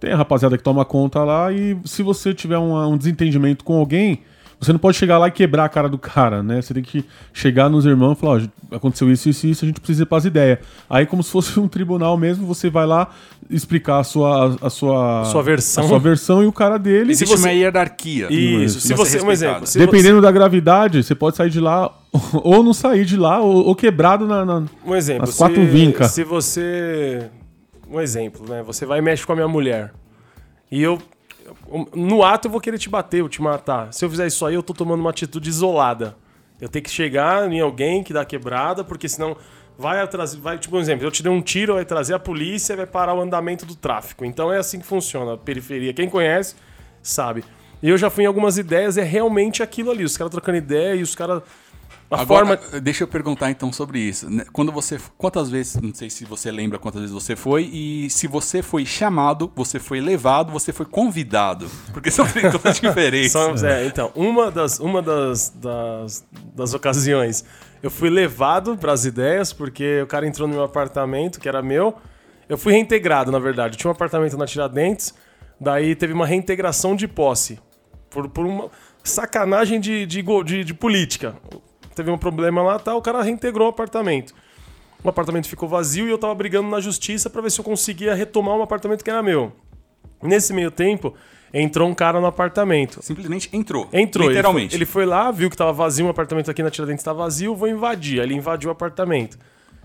[0.01, 3.79] tem a rapaziada que toma conta lá e se você tiver um, um desentendimento com
[3.79, 4.21] alguém,
[4.59, 6.63] você não pode chegar lá e quebrar a cara do cara, né?
[6.63, 9.69] Você tem que chegar nos irmãos e falar, ó, aconteceu isso, isso e isso, a
[9.69, 10.59] gente precisa ir pras ideias.
[10.89, 13.09] Aí, como se fosse um tribunal mesmo, você vai lá
[13.51, 14.57] explicar a sua...
[14.63, 15.85] A sua, Sua versão.
[15.85, 17.13] A sua versão e o cara dele...
[17.13, 18.33] Existe você- uma hierarquia.
[18.33, 19.21] Isso, Você se você.
[19.21, 19.67] Um exemplo.
[19.67, 21.95] Se Dependendo da gravidade, você pode sair de lá
[22.33, 24.43] ou não sair de lá ou, ou quebrado na...
[24.45, 25.25] na- Você, um exemplo.
[25.25, 26.09] As quatro se, vinca.
[26.09, 27.29] Se você.
[27.89, 28.63] Um exemplo, né?
[28.63, 29.93] Você vai e mexe com a minha mulher.
[30.71, 31.01] E eu.
[31.95, 33.93] No ato eu vou querer te bater, eu te matar.
[33.93, 36.17] Se eu fizer isso aí, eu tô tomando uma atitude isolada.
[36.61, 39.37] Eu tenho que chegar em alguém que dá quebrada, porque senão
[39.79, 42.75] vai atrás, vai, tipo um exemplo, eu te dei um tiro, vai trazer a polícia
[42.75, 44.25] vai parar o andamento do tráfico.
[44.25, 45.93] Então é assim que funciona a periferia.
[45.93, 46.57] Quem conhece
[47.03, 47.45] sabe.
[47.83, 50.95] E eu já fui em algumas ideias, é realmente aquilo ali, os caras trocando ideia
[50.95, 51.43] e os caras
[52.11, 54.31] a Agora, forma deixa eu perguntar então sobre isso.
[54.31, 54.45] né?
[54.53, 58.29] Quando você, quantas vezes, não sei se você lembra quantas vezes você foi e se
[58.29, 62.25] você foi chamado, você foi levado, você foi convidado, porque são
[62.63, 63.33] coisas diferentes.
[63.33, 67.45] São- é, então, uma das, uma das, das, das ocasiões,
[67.83, 71.61] eu fui levado para as ideias, porque o cara entrou no meu apartamento, que era
[71.61, 71.95] meu.
[72.49, 73.75] Eu fui reintegrado, na verdade.
[73.75, 75.13] Eu tinha um apartamento na Tiradentes,
[75.61, 77.59] daí teve uma reintegração de posse.
[78.09, 78.71] Por, por uma
[79.03, 81.35] sacanagem de, de, de, de política.
[81.97, 84.35] Teve um problema lá, tá, o cara reintegrou o apartamento.
[85.03, 88.15] O apartamento ficou vazio e eu tava brigando na justiça para ver se eu conseguia
[88.15, 89.51] retomar um apartamento que era meu.
[90.23, 91.15] Nesse meio tempo,
[91.55, 93.01] entrou um cara no apartamento.
[93.03, 93.89] Simplesmente entrou.
[93.95, 94.77] Entrou, Literalmente.
[94.77, 97.15] Ele foi, ele foi lá, viu que tava vazio, um apartamento aqui na Tiradentes tá
[97.15, 98.21] vazio, vou invadir.
[98.21, 99.39] Aí ele invadiu o apartamento.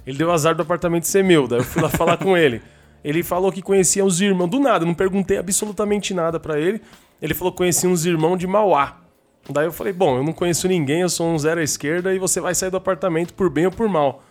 [0.06, 2.62] Ele deu azar do apartamento ser meu, daí eu fui lá falar com ele.
[3.06, 6.82] Ele falou que conhecia os irmãos, do nada, não perguntei absolutamente nada pra ele.
[7.21, 9.01] Ele falou que conhecia uns irmãos de Mauá.
[9.50, 12.20] Daí eu falei, bom, eu não conheço ninguém, eu sou um zero à esquerda e
[12.20, 14.24] você vai sair do apartamento por bem ou por mal.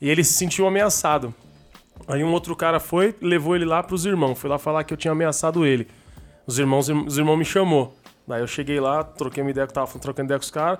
[0.00, 1.34] E ele se sentiu ameaçado.
[2.08, 4.38] Aí um outro cara foi, levou ele lá pros irmãos.
[4.38, 5.88] Foi lá falar que eu tinha ameaçado ele.
[6.46, 7.94] Os irmãos, os irmãos me chamou.
[8.26, 10.78] Daí eu cheguei lá, troquei uma ideia, que tava trocando ideia com os caras.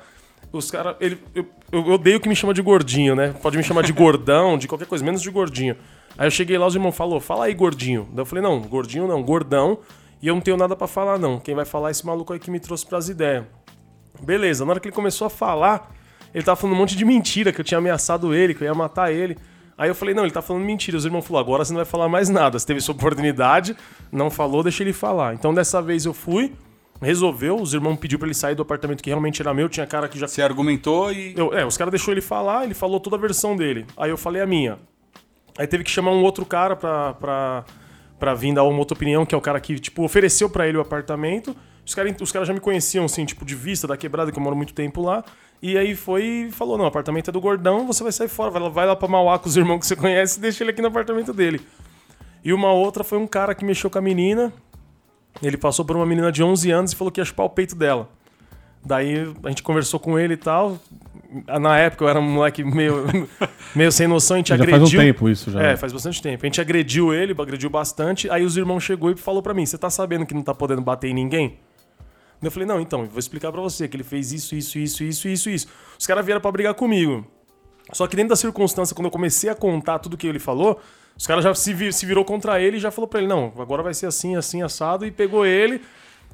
[0.52, 3.34] Os caras, ele, eu, eu odeio que me chama de gordinho, né?
[3.42, 5.76] Pode me chamar de gordão, de qualquer coisa, menos de gordinho.
[6.16, 8.08] Aí eu cheguei lá, os irmãos falou, fala aí, gordinho.
[8.10, 9.78] Daí eu falei, não, gordinho não, gordão.
[10.22, 11.38] E eu não tenho nada pra falar, não.
[11.38, 13.44] Quem vai falar é esse maluco aí que me trouxe pras ideias.
[14.22, 15.90] Beleza, na hora que ele começou a falar,
[16.34, 18.74] ele tava falando um monte de mentira, que eu tinha ameaçado ele, que eu ia
[18.74, 19.36] matar ele.
[19.78, 20.96] Aí eu falei, não, ele tá falando mentira.
[20.96, 22.58] Os irmãos falaram, agora você não vai falar mais nada.
[22.58, 23.76] Você teve sua oportunidade,
[24.10, 25.34] não falou, deixa ele falar.
[25.34, 26.52] Então dessa vez eu fui,
[27.00, 30.08] resolveu, os irmãos pediu pra ele sair do apartamento que realmente era meu, tinha cara
[30.08, 31.34] que já Você argumentou e.
[31.36, 33.84] eu- é, os caras deixou ele falar, ele falou toda a versão dele.
[33.98, 34.78] Aí eu falei a minha.
[35.58, 37.64] Aí teve que chamar um outro cara pra, pra,
[38.18, 40.76] pra vir dar uma outra opinião, que é o cara que, tipo, ofereceu pra ele
[40.78, 41.54] o apartamento.
[41.86, 44.42] Os caras os caras já me conheciam, assim, tipo, de vista da quebrada, que eu
[44.42, 45.24] moro muito tempo lá.
[45.62, 48.50] E aí foi e falou: não, o apartamento é do gordão, você vai sair fora,
[48.50, 50.72] vai lá, vai lá pra Mauá com os irmãos que você conhece e deixa ele
[50.72, 51.60] aqui no apartamento dele.
[52.44, 54.52] E uma outra foi um cara que mexeu com a menina.
[55.42, 57.76] Ele passou por uma menina de 11 anos e falou que ia chupar o peito
[57.76, 58.08] dela.
[58.84, 60.78] Daí a gente conversou com ele e tal.
[61.60, 63.04] Na época eu era um moleque meio,
[63.74, 64.78] meio sem noção, a gente Já agrediu.
[64.78, 65.62] faz um tempo isso já.
[65.62, 66.44] É, faz bastante tempo.
[66.44, 68.30] A gente agrediu ele, agrediu bastante.
[68.30, 70.80] Aí os irmãos chegou e falou pra mim: Você tá sabendo que não tá podendo
[70.82, 71.58] bater em ninguém?
[72.42, 75.28] Eu falei: Não, então, vou explicar pra você que ele fez isso, isso, isso, isso,
[75.28, 75.66] isso, isso.
[75.98, 77.26] Os caras vieram pra brigar comigo.
[77.92, 80.80] Só que dentro da circunstância, quando eu comecei a contar tudo que ele falou,
[81.16, 83.52] os caras já se, vir- se virou contra ele e já falou pra ele: Não,
[83.58, 85.06] agora vai ser assim, assim, assado.
[85.06, 85.80] E pegou ele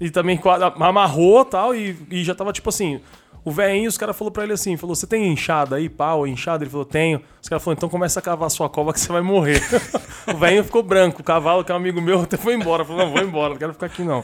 [0.01, 0.41] e também
[0.81, 1.75] amarrou tal.
[1.75, 3.01] E, e já tava tipo assim.
[3.45, 6.63] O velhinho, os caras falaram pra ele assim, falou, você tem enxada aí, pau, enxada?
[6.63, 7.21] Ele falou, tenho.
[7.43, 9.61] Os caras falaram, então começa a cavar a sua cova que você vai morrer.
[10.33, 12.85] o velhinho ficou branco, o cavalo, que é um amigo meu, até foi embora.
[12.85, 14.23] Falou, não, vou embora, não quero ficar aqui não.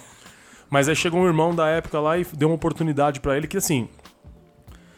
[0.71, 3.57] Mas aí chegou um irmão da época lá e deu uma oportunidade pra ele que
[3.57, 3.89] assim...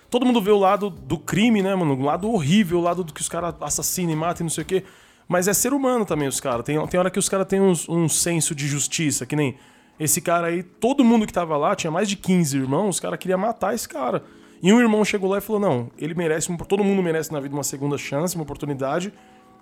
[0.08, 1.94] Todo mundo vê o lado do crime, né, mano?
[1.94, 4.62] O lado horrível, o lado do que os caras assassinam e matam e não sei
[4.62, 4.82] o quê.
[5.28, 6.64] Mas é ser humano também, os caras.
[6.64, 9.56] Tem, tem hora que os caras têm uns- um senso de justiça, que nem
[10.00, 10.64] esse cara aí.
[10.64, 13.88] Todo mundo que tava lá, tinha mais de 15 irmãos, os caras queriam matar esse
[13.88, 14.24] cara.
[14.60, 17.54] E um irmão chegou lá e falou: Não, ele merece, todo mundo merece na vida
[17.54, 19.12] uma segunda chance, uma oportunidade.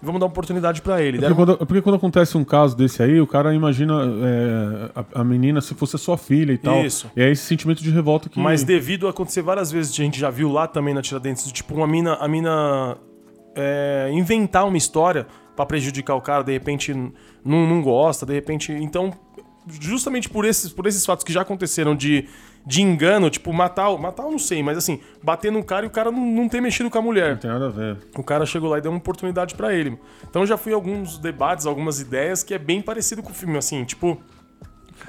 [0.02, 1.18] Vamos dar uma oportunidade pra ele.
[1.18, 5.20] Porque Deram- quando, porque quando acontece um caso desse aí, o cara imagina é, a,
[5.20, 6.84] a menina se fosse a sua filha e tal.
[6.84, 7.10] Isso.
[7.16, 8.38] E é esse sentimento de revolta que.
[8.38, 11.52] Mas devido a acontecer várias vezes, a gente já viu lá também na Tiradentes, de,
[11.52, 12.96] tipo, uma mina, a mina
[13.56, 18.72] é, inventar uma história pra prejudicar o cara, de repente não, não gosta, de repente.
[18.72, 19.12] Então,
[19.80, 22.28] justamente por esses, por esses fatos que já aconteceram de,
[22.66, 25.90] de engano, tipo, matar, matar eu não sei, mas assim, bater no cara e o
[25.90, 27.30] cara não, não ter mexido com a mulher.
[27.32, 27.98] Não tem nada a ver.
[28.16, 29.98] O cara chegou lá e deu uma oportunidade pra ele.
[30.28, 33.56] Então já fui a alguns debates, algumas ideias que é bem parecido com o filme,
[33.58, 34.20] assim, tipo,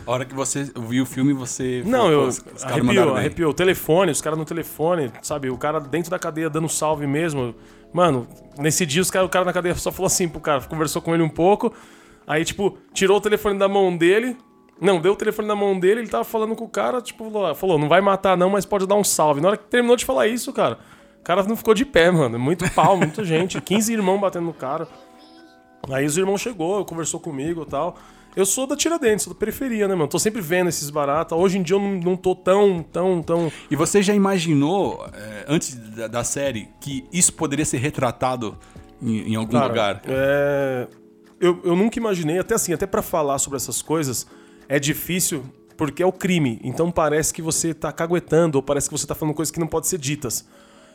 [0.05, 1.81] A hora que você viu o filme, você.
[1.85, 3.51] Não, falou, eu "Pô, os caras arrepiou, mandaram bem." arrepiou.
[3.51, 5.49] O telefone, os caras no telefone, sabe?
[5.49, 7.55] O cara dentro da cadeia dando salve mesmo.
[7.91, 11.01] Mano, nesse dia os cara, o cara na cadeia só falou assim pro cara, conversou
[11.01, 11.73] com ele um pouco.
[12.27, 14.37] Aí, tipo, tirou o telefone da mão dele.
[14.81, 17.55] Não, deu o telefone na mão dele, ele tava falando com o cara, tipo, falou,
[17.55, 19.41] falou, não vai matar não, mas pode dar um salve.
[19.41, 20.79] Na hora que terminou de falar isso, cara,
[21.19, 22.39] o cara não ficou de pé, mano.
[22.39, 23.59] Muito pau, muita gente.
[23.59, 24.87] 15 irmãos batendo no cara.
[25.91, 27.95] Aí os irmãos chegou, conversou comigo e tal.
[28.35, 30.07] Eu sou da Tiradentes, sou da periferia, né, mano?
[30.07, 31.37] Tô sempre vendo esses baratas.
[31.37, 33.51] Hoje em dia eu não, não tô tão, tão, tão.
[33.69, 38.57] E você já imaginou, é, antes da, da série, que isso poderia ser retratado
[39.01, 40.01] em, em algum Cara, lugar?
[40.07, 40.87] é,
[41.39, 44.27] eu, eu nunca imaginei, até assim, até pra falar sobre essas coisas,
[44.69, 45.43] é difícil
[45.75, 46.59] porque é o crime.
[46.63, 49.67] Então parece que você tá caguetando, ou parece que você tá falando coisas que não
[49.67, 50.45] podem ser ditas.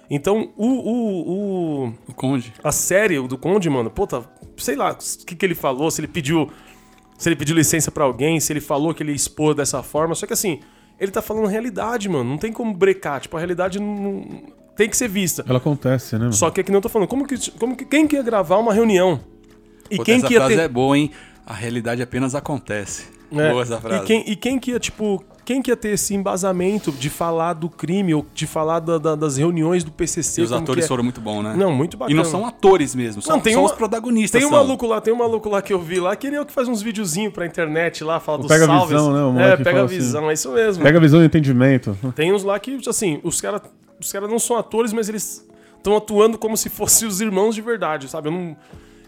[0.09, 1.31] Então, o, o,
[1.87, 2.53] o, O Conde?
[2.63, 4.23] a série do Conde, mano, puta,
[4.57, 6.51] sei lá o que, que ele falou, se ele pediu.
[7.17, 10.17] Se ele pediu licença pra alguém, se ele falou que ele ia expor dessa forma.
[10.17, 10.61] Só que assim,
[10.99, 12.29] ele tá falando realidade, mano.
[12.29, 13.21] Não tem como brecar.
[13.21, 14.43] Tipo, a realidade não,
[14.77, 15.45] tem que ser vista.
[15.49, 16.23] Ela acontece, né?
[16.23, 16.33] mano?
[16.33, 17.09] Só que é que não eu tô falando.
[17.09, 19.21] Como que, como que quem que ia gravar uma reunião?
[19.89, 20.63] E Puta, quem essa que ia frase ter.
[20.63, 21.11] é boa, hein?
[21.47, 23.14] A realidade apenas acontece.
[23.33, 24.03] É, Boa essa frase.
[24.03, 27.53] E quem, e quem que ia, tipo, quem que ia ter esse embasamento de falar
[27.55, 30.41] do crime ou de falar da- da- das reuniões do PCC?
[30.41, 30.89] E os atores é?
[30.89, 31.55] foram muito bons, né?
[31.57, 32.17] Não, muito E bacana.
[32.17, 34.39] não são atores mesmo, são, Não, tem são uma- os protagonistas.
[34.41, 34.59] Tem um são.
[34.63, 36.53] maluco lá, tem um maluco lá que eu vi lá, que ele é o que
[36.53, 38.91] faz uns videozinhos pra internet lá, fala dos Pega salves.
[38.91, 39.53] Visão, né?
[39.53, 39.95] É, pega a assim.
[39.97, 40.83] visão, é isso mesmo.
[40.83, 41.97] Pega a visão e entendimento.
[42.15, 43.61] Tem uns lá que, assim, os caras
[44.01, 47.63] os cara não são atores, mas eles estão atuando como se fossem os irmãos de
[47.63, 48.29] verdade, sabe?
[48.29, 48.57] Eu não,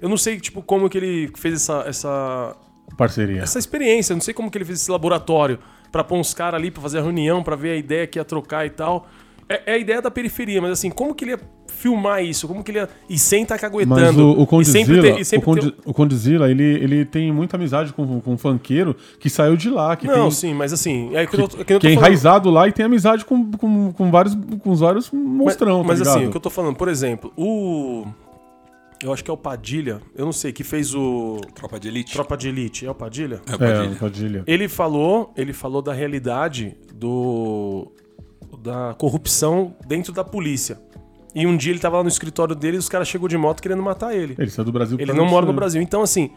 [0.00, 2.56] eu não sei, tipo, como que ele fez essa, essa,
[2.96, 3.42] Parceria.
[3.42, 5.58] essa experiência, não sei como que ele fez esse laboratório
[5.92, 8.24] pra pôr uns caras ali pra fazer a reunião, pra ver a ideia que ia
[8.24, 9.06] trocar e tal.
[9.48, 12.48] É, é a ideia da periferia, mas assim, como que ele ia filmar isso?
[12.48, 12.88] Como que ele ia...
[13.08, 14.26] E sem estar Mas caguetando.
[14.26, 17.92] o, o e Condizila, ter- o, Condi, ter- o Condizila, ele, ele tem muita amizade
[17.92, 21.14] com, com um funkeiro que saiu de lá, que Não, tem, sim, mas assim...
[21.14, 23.24] É que, eu, tô- é que eu tô que é enraizado lá e tem amizade
[23.24, 26.28] com, com, com vários, com vários monstrão, Mas, mas tá assim, ligado?
[26.28, 28.04] o que eu tô falando, por exemplo, o.
[29.02, 32.12] Eu acho que é o Padilha, eu não sei, que fez o Tropa de Elite.
[32.12, 33.42] Tropa de Elite, é o Padilha?
[33.46, 33.96] É, É, Padilha.
[33.96, 34.44] Padilha.
[34.46, 37.92] Ele falou, ele falou da realidade do
[38.58, 40.80] da corrupção dentro da polícia.
[41.34, 43.62] E um dia ele tava lá no escritório dele e os caras chegou de moto
[43.62, 44.34] querendo matar ele.
[44.38, 45.52] Ele saiu do Brasil Ele não mora no?
[45.52, 45.82] Brasil.
[45.82, 46.30] Então, assim.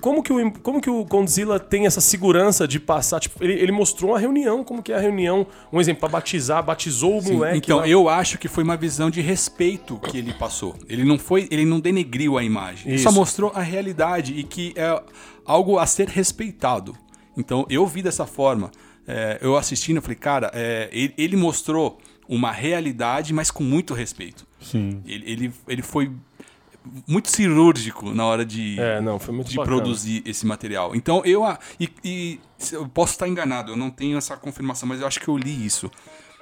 [0.00, 3.20] Como que o, como que o Condzilla tem essa segurança de passar?
[3.20, 5.46] Tipo, ele, ele mostrou uma reunião, como que é a reunião.
[5.72, 7.58] Um exemplo, pra batizar, batizou o Sim, moleque.
[7.58, 7.88] então, lá.
[7.88, 10.76] eu acho que foi uma visão de respeito que ele passou.
[10.88, 12.88] Ele não foi, ele não denegriu a imagem.
[12.92, 13.18] Ele só Isso.
[13.18, 15.02] mostrou a realidade e que é
[15.44, 16.96] algo a ser respeitado.
[17.36, 18.70] Então, eu vi dessa forma.
[19.06, 23.94] É, eu assistindo, eu falei, cara, é, ele, ele mostrou uma realidade, mas com muito
[23.94, 24.46] respeito.
[24.60, 25.02] Sim.
[25.06, 26.12] Ele, ele, ele foi
[27.06, 29.24] muito cirúrgico na hora de, É, não, de
[29.56, 29.64] bacana.
[29.64, 30.94] produzir esse material.
[30.94, 32.40] Então eu a- e, e
[32.72, 35.64] eu posso estar enganado, eu não tenho essa confirmação, mas eu acho que eu li
[35.66, 35.90] isso,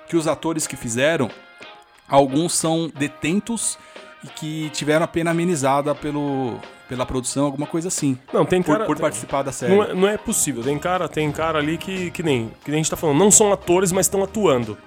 [0.08, 1.30] que os atores que fizeram,
[2.08, 3.78] alguns são detentos
[4.24, 8.16] e que tiveram a pena amenizada pelo pela produção, alguma coisa assim.
[8.32, 8.86] Não, tem Por, cara.
[8.86, 9.74] por tem- participar da série.
[9.74, 10.62] Não é, não é possível.
[10.62, 13.28] Tem cara, tem cara ali que, que nem que nem a gente tá falando, não
[13.28, 14.78] são atores, mas estão atuando.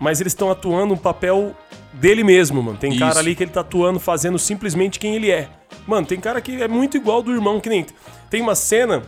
[0.00, 1.54] Mas eles estão atuando um papel
[1.92, 2.78] dele mesmo, mano.
[2.78, 3.18] Tem cara Isso.
[3.20, 5.48] ali que ele tá atuando fazendo simplesmente quem ele é.
[5.86, 7.84] Mano, tem cara que é muito igual do irmão, que nem.
[8.30, 9.02] Tem uma cena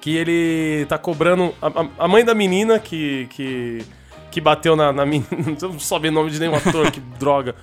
[0.00, 1.54] que ele tá cobrando.
[1.60, 3.26] A, a- mãe da menina que.
[3.30, 3.82] que,
[4.30, 5.26] que bateu na, na menina.
[5.60, 7.54] Não soube o nome de nenhum ator, que droga.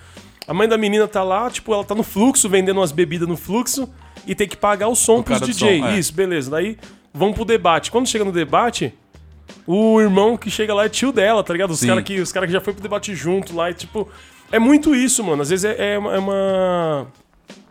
[0.48, 3.38] A mãe da menina tá lá, tipo, ela tá no fluxo, vendendo umas bebidas no
[3.38, 3.88] fluxo
[4.28, 5.80] e tem que pagar o som O pros cara DJ.
[5.80, 5.98] som, é.
[5.98, 6.52] Isso, beleza.
[6.52, 6.78] Daí
[7.14, 7.90] vão pro debate.
[7.90, 8.94] Quando chega no debate,
[9.66, 11.72] o irmão que chega lá é tio dela, tá ligado?
[11.72, 14.08] Os caras que, os cara que já foi pro debate junto lá e, tipo.
[14.52, 15.42] É muito isso, mano.
[15.42, 16.14] Às vezes é, é uma.
[16.16, 17.08] É uma...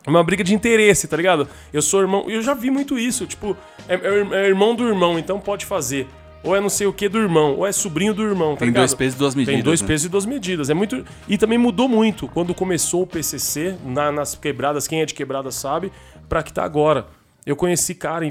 [0.06, 1.48] uma briga de interesse, tá ligado?
[1.72, 2.24] Eu sou irmão.
[2.28, 3.26] Eu já vi muito isso.
[3.26, 3.56] Tipo,
[3.88, 6.06] é, é é irmão do irmão, então pode fazer.
[6.44, 8.68] Ou é não sei o que do irmão, ou é sobrinho do irmão, tá Tem
[8.68, 8.80] ligado?
[8.82, 9.54] dois pesos e duas medidas.
[9.54, 9.86] Tem dois né?
[9.86, 10.70] pesos e duas medidas.
[10.70, 11.04] É muito.
[11.28, 15.52] E também mudou muito quando começou o PCC, na- nas quebradas, quem é de quebrada
[15.52, 15.92] sabe,
[16.28, 17.06] pra que tá agora.
[17.46, 18.24] Eu conheci cara,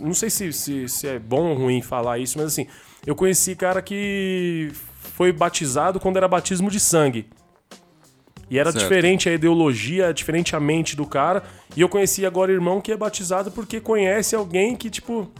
[0.00, 2.66] não sei se, se, se é bom ou ruim falar isso, mas assim,
[3.08, 4.70] eu conheci cara que
[5.14, 7.26] foi batizado quando era batismo de sangue.
[8.50, 8.82] E era Certo.
[8.82, 11.42] diferente a ideologia, diferente a mente do cara.
[11.74, 15.30] E eu conheci agora irmão que é batizado porque conhece alguém que, tipo,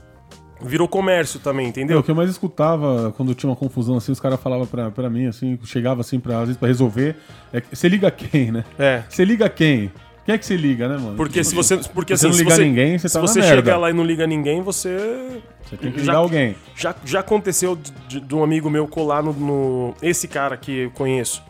[0.63, 1.99] virou comércio também, entendeu?
[1.99, 5.11] o que eu mais escutava quando tinha uma confusão assim, os caras falavam pra, pra
[5.11, 7.17] mim, assim, chegava assim, pra, às vezes pra resolver.
[7.53, 8.65] É, você liga quem, né?
[8.79, 9.03] É.
[9.09, 9.93] Você liga quem?
[10.29, 11.17] Quem é que você liga, né, mano?
[11.17, 11.79] Porque se você.
[11.79, 13.57] Porque Se você assim, não se ligar você, ninguém, você se tá na você merda.
[13.57, 15.41] chega lá e não liga ninguém, você.
[15.65, 16.55] Você tem que já- ligar alguém.
[16.77, 20.81] Já, já aconteceu de, de- de um amigo meu colar no, no- Esse cara que
[20.81, 21.43] eu conheço,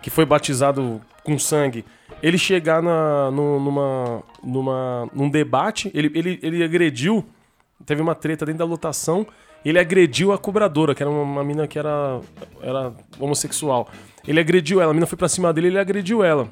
[0.00, 1.84] que foi batizado com sangue,
[2.22, 7.26] ele chegar na, no- numa, numa, num debate, ele, ele, ele agrediu,
[7.84, 9.26] teve uma treta dentro da lotação,
[9.64, 12.20] ele agrediu a cobradora, que era uma, uma mina que era,
[12.62, 13.88] era homossexual.
[14.24, 16.48] Ele agrediu ela, a mina foi pra cima dele ele agrediu ela.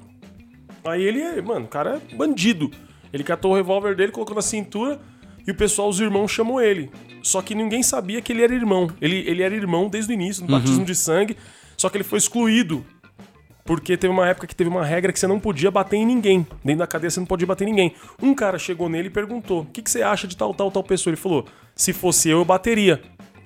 [0.85, 2.71] Aí ele, mano, o cara é bandido.
[3.13, 5.01] Ele catou o revólver dele, colocou na cintura
[5.47, 6.91] e o pessoal, os irmãos, chamou ele.
[7.23, 8.89] Só que ninguém sabia que ele era irmão.
[9.01, 11.37] Ele, ele era irmão desde o início, no batismo de sangue.
[11.77, 12.85] Só que ele foi excluído.
[13.65, 16.47] Porque teve uma época que teve uma regra que você não podia bater em ninguém.
[16.65, 17.95] Dentro da cadeia você não podia bater em ninguém.
[18.21, 20.83] Um cara chegou nele e perguntou: O que, que você acha de tal, tal, tal
[20.83, 21.13] pessoa?
[21.13, 23.01] Ele falou: Se fosse eu, eu bateria.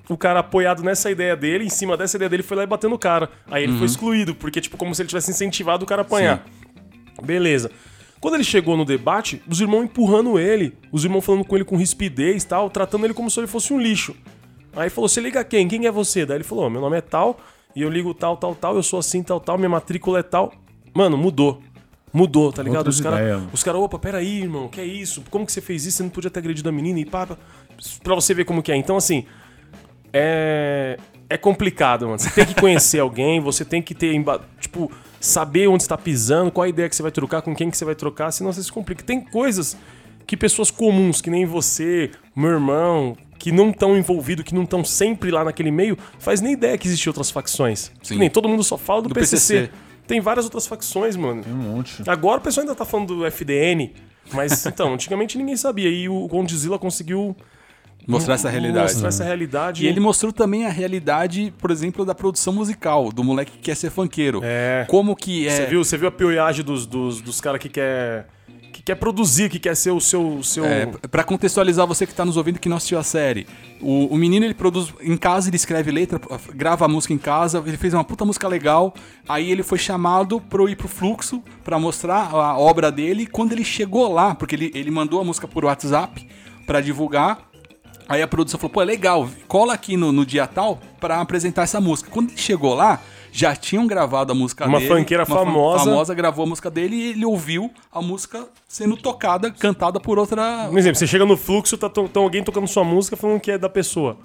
[0.09, 2.89] O cara apoiado nessa ideia dele, em cima dessa ideia dele, foi lá e bateu
[2.89, 3.29] no cara.
[3.51, 6.47] Aí ele foi excluído, porque, tipo, como se ele tivesse incentivado o cara a apanhar.
[7.23, 7.71] Beleza.
[8.21, 11.77] Quando ele chegou no debate, os irmãos empurrando ele, os irmãos falando com ele com
[11.77, 14.17] rispidez e tal, tratando ele como se ele fosse um lixo.
[14.75, 15.69] Aí falou: Você liga quem?
[15.69, 16.25] Quem é você?
[16.25, 17.39] Daí ele falou: "Ó, Meu nome é tal,
[17.75, 20.53] e eu ligo tal, tal, tal, eu sou assim, tal, tal, minha matrícula é tal.
[20.95, 21.61] Mano, mudou.
[22.13, 22.79] Mudou, tá ligado?
[22.79, 25.23] Outras Os caras, os cara, opa, peraí, irmão, que é isso?
[25.31, 25.99] Como que você fez isso?
[25.99, 27.37] Você não podia ter agredido a menina e pá, pá.
[28.03, 28.77] Pra você ver como que é.
[28.77, 29.27] Então, assim,
[30.13, 30.99] é,
[31.29, 32.19] é complicado, mano.
[32.19, 34.19] Você tem que conhecer alguém, você tem que ter,
[34.59, 37.77] tipo, saber onde está pisando, qual a ideia que você vai trocar, com quem que
[37.77, 39.03] você vai trocar, senão você se complica.
[39.03, 39.77] Tem coisas
[40.27, 44.85] que pessoas comuns, que nem você, meu irmão, que não estão envolvidos, que não estão
[44.85, 47.93] sempre lá naquele meio, faz nem ideia que existem outras facções.
[48.11, 49.69] Nem todo mundo só fala do, Do PCC.
[49.69, 49.71] PCC.
[50.07, 51.43] Tem várias outras facções, mano.
[51.43, 52.03] Tem um monte.
[52.09, 53.93] Agora o pessoal ainda tá falando do FDN,
[54.33, 55.89] mas então, antigamente ninguém sabia.
[55.89, 57.37] E o Godzilla conseguiu
[58.07, 58.93] Mostrar essa realidade.
[58.93, 59.85] mostrar essa realidade.
[59.85, 63.75] E ele mostrou também a realidade, por exemplo, da produção musical, do moleque que quer
[63.75, 64.41] ser funkeiro.
[64.45, 64.87] É.
[64.89, 65.51] Como que é.
[65.51, 68.29] Você viu, você viu a pioiagem dos, dos, dos caras que quer
[68.77, 72.27] que quer produzir, que quer ser o seu seu É, pra contextualizar você que tá
[72.27, 73.47] nos ouvindo que não assistiu a série,
[73.81, 76.21] o, o menino ele produz em casa, ele escreve letra,
[76.55, 78.93] grava a música em casa, ele fez uma puta música legal,
[79.27, 83.23] aí ele foi chamado pro ir pro fluxo pra mostrar a obra dele.
[83.23, 86.29] E Quando ele chegou lá, porque ele, ele mandou a música por WhatsApp
[86.67, 87.49] pra divulgar,
[88.09, 91.63] aí a produção falou: pô, é legal, cola aqui no, no dia tal pra apresentar
[91.63, 92.11] essa música.
[92.11, 93.01] Quando ele chegou lá,
[93.33, 94.95] já tinham gravado a música Uma dele.
[94.95, 95.85] funkeira fan- famosa.
[95.85, 100.67] famosa gravou a música dele e ele ouviu a música sendo tocada, cantada por outra
[100.71, 103.51] Por exemplo, você chega no fluxo, tá to- tão alguém tocando sua música falando que
[103.51, 104.17] é da pessoa.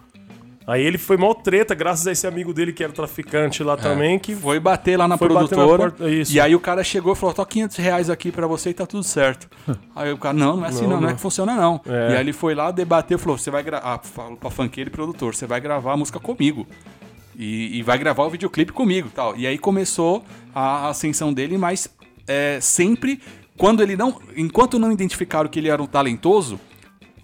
[0.67, 4.19] Aí ele foi mal treta, graças a esse amigo dele que era traficante lá também,
[4.19, 5.91] que Foi bater lá na bater na produtora.
[5.91, 6.09] porta-.
[6.09, 8.85] E aí o cara chegou e falou: tô 500 reais aqui pra você e tá
[8.85, 9.49] tudo certo.
[9.95, 11.09] aí o cara, não, não é assim, não, não, não.
[11.09, 11.81] é que funciona não.
[11.85, 12.11] É.
[12.11, 13.95] E aí ele foi lá, debateu, falou: você vai gravar.
[13.95, 16.67] Ah, falou pra funkeiro e produtor: você vai gravar a música comigo.
[17.35, 19.35] E, e vai gravar o videoclipe comigo tal.
[19.35, 21.89] E aí começou a ascensão dele, mas
[22.27, 23.19] é, sempre,
[23.57, 24.19] quando ele não.
[24.37, 26.59] Enquanto não identificaram que ele era um talentoso,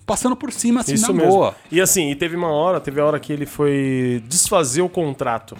[0.07, 1.31] passando por cima assim Isso na mesmo.
[1.31, 1.55] boa.
[1.71, 5.55] E assim, e teve uma hora, teve a hora que ele foi desfazer o contrato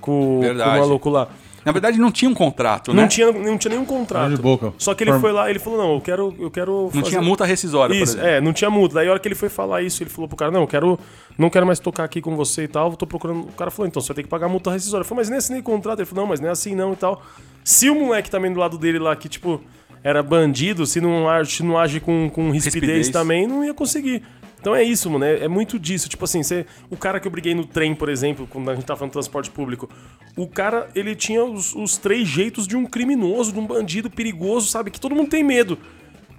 [0.00, 1.28] com, com o maluco lá.
[1.64, 3.08] Na verdade, não tinha um contrato, Não, né?
[3.08, 4.26] tinha, não tinha nenhum contrato.
[4.26, 4.74] Olha de boca.
[4.76, 6.34] Só que ele Form- foi lá, ele falou: não, eu quero.
[6.38, 8.28] Eu quero Não fazer- tinha multa rescisória, por Isso, exemplo.
[8.28, 8.96] é, não tinha multa.
[8.96, 10.98] Daí a hora que ele foi falar isso, ele falou pro cara, não, eu quero,
[11.38, 13.44] não quero mais tocar aqui com você e tal, tô procurando...
[13.44, 15.04] O cara falou, então, você vai ter que pagar a multa rescisória.
[15.04, 16.00] Eu falei, mas nem assinei contrato.
[16.00, 17.22] Ele falou, não, mas nem assim não e tal.
[17.64, 19.58] Se o moleque também do lado dele lá, que tipo,
[20.04, 23.08] era bandido, se não age, se não age com, com rispidez, Rispidez.
[23.08, 24.22] também, não ia conseguir.
[24.60, 25.24] Então é isso, mano.
[25.24, 26.08] É, é muito disso.
[26.08, 28.84] Tipo assim, você, o cara que eu briguei no trem, por exemplo, quando a gente
[28.84, 29.88] tá falando de transporte público,
[30.36, 34.68] o cara, ele tinha os, os três jeitos de um criminoso, de um bandido perigoso,
[34.68, 34.90] sabe?
[34.90, 35.78] Que todo mundo tem medo.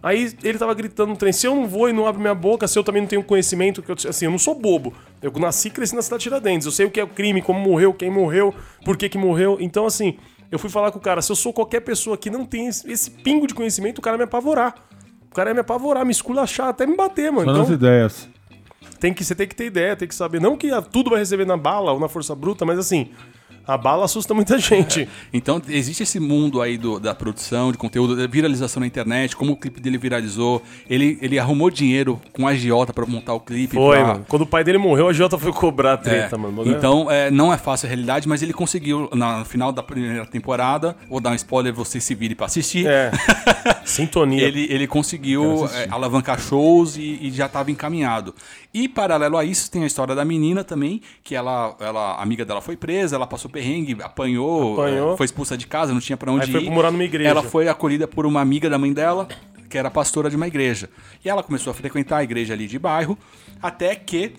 [0.02, 2.68] Aí ele tava gritando no trem, se eu não vou e não abro minha boca,
[2.68, 4.94] se eu também não tenho conhecimento, que eu, assim, eu não sou bobo.
[5.20, 6.68] Eu nasci e cresci na cidade de Tiradentes.
[6.68, 8.54] Eu sei o que é o crime, como morreu, quem morreu,
[8.84, 9.58] por que que morreu.
[9.60, 10.18] Então, assim,
[10.52, 12.90] eu fui falar com o cara, se eu sou qualquer pessoa que não tem esse,
[12.92, 14.76] esse pingo de conhecimento, o cara ia me apavorar.
[15.32, 17.54] O cara ia me apavorar, me esculachar, até me bater, mano.
[17.54, 18.30] Só Então, ideias.
[19.00, 20.40] tem que, você tem que ter ideia, tem que saber.
[20.40, 23.12] Não que tudo vai receber na bala ou na força bruta, mas assim,
[23.68, 25.08] a bala assusta muita gente.
[25.34, 29.54] Então, existe esse mundo aí do- da produção de conteúdo, da viralização na internet, como
[29.54, 30.62] o clipe dele viralizou.
[30.90, 33.76] Ele, ele arrumou dinheiro com a agiota pra montar o clipe.
[33.76, 34.26] Foi, pra- mano.
[34.28, 36.56] Quando o pai dele morreu, a Jota foi cobrar a É, treta, mano.
[36.58, 39.82] Bagulho- Então, é, não é fácil a realidade, mas ele conseguiu, na- no final da
[39.84, 42.86] primeira temporada, vou dar um spoiler, você se vire pra assistir.
[42.88, 43.12] É.
[43.86, 44.44] Sintonia.
[44.44, 48.34] Ele, ele conseguiu é, alavancar shows e, e já estava encaminhado.
[48.74, 52.44] E paralelo a isso, tem a história da menina também, que ela, ela a amiga
[52.44, 55.14] dela foi presa, ela passou perrengue, apanhou, Apanhou.
[55.14, 56.70] é, foi expulsa de casa, não tinha pra onde Aí foi ir.
[56.70, 57.30] morar numa igreja.
[57.30, 59.28] Ela foi acolhida por uma amiga da mãe dela,
[59.70, 60.90] que era pastora de uma igreja.
[61.24, 63.18] E ela começou a frequentar a igreja ali de bairro,
[63.62, 64.34] até que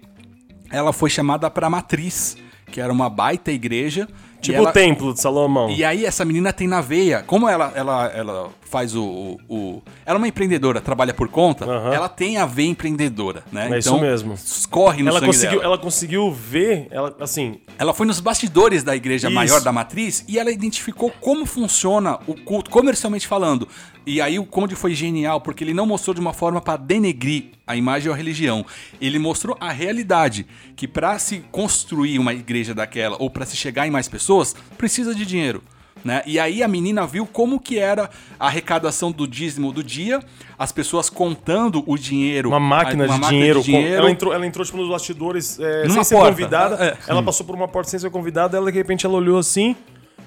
[0.70, 2.36] ela foi chamada pra matriz,
[2.70, 4.08] que era uma baita igreja.
[4.40, 5.70] Tipo ela- o templo de Salomão.
[5.70, 9.82] e aí essa menina tem na veia, como ela, ela, ela faz o, o, o-
[10.04, 11.94] Ela é uma empreendedora, trabalha por conta, Aham.
[11.94, 13.68] ela tem a veia empreendedora, né?
[13.72, 14.34] É isso mesmo.
[14.70, 15.64] Corre no ela conseguiu, dela.
[15.64, 19.34] ela conseguiu ver, ela, assim, Ela foi nos bastidores da igreja Isso.
[19.34, 23.68] maior da matriz e ela identificou como funciona o culto, comercialmente falando.
[24.06, 27.46] E aí o Conde foi genial, porque ele não mostrou de uma forma para denegrir
[27.66, 28.64] a imagem ou a religião.
[29.00, 30.46] Ele mostrou a realidade,
[30.76, 35.12] que para se construir uma igreja daquela ou para se chegar em mais pessoas, precisa
[35.14, 35.60] de dinheiro.
[36.06, 36.22] Né?
[36.24, 40.20] E aí a menina viu como que era a arrecadação do dízimo do dia,
[40.58, 42.48] as pessoas contando o dinheiro.
[42.48, 43.94] uma máquina, uma de, dinheiro, com- dinheiro.
[43.96, 46.30] Ela, entrou, ela entrou, tipo, nos bastidores é, sem Numa ser porta.
[46.30, 46.84] convidada.
[46.84, 46.96] É.
[47.10, 49.74] Ela passou por uma porta sem ser convidada, ela de repente ela olhou assim.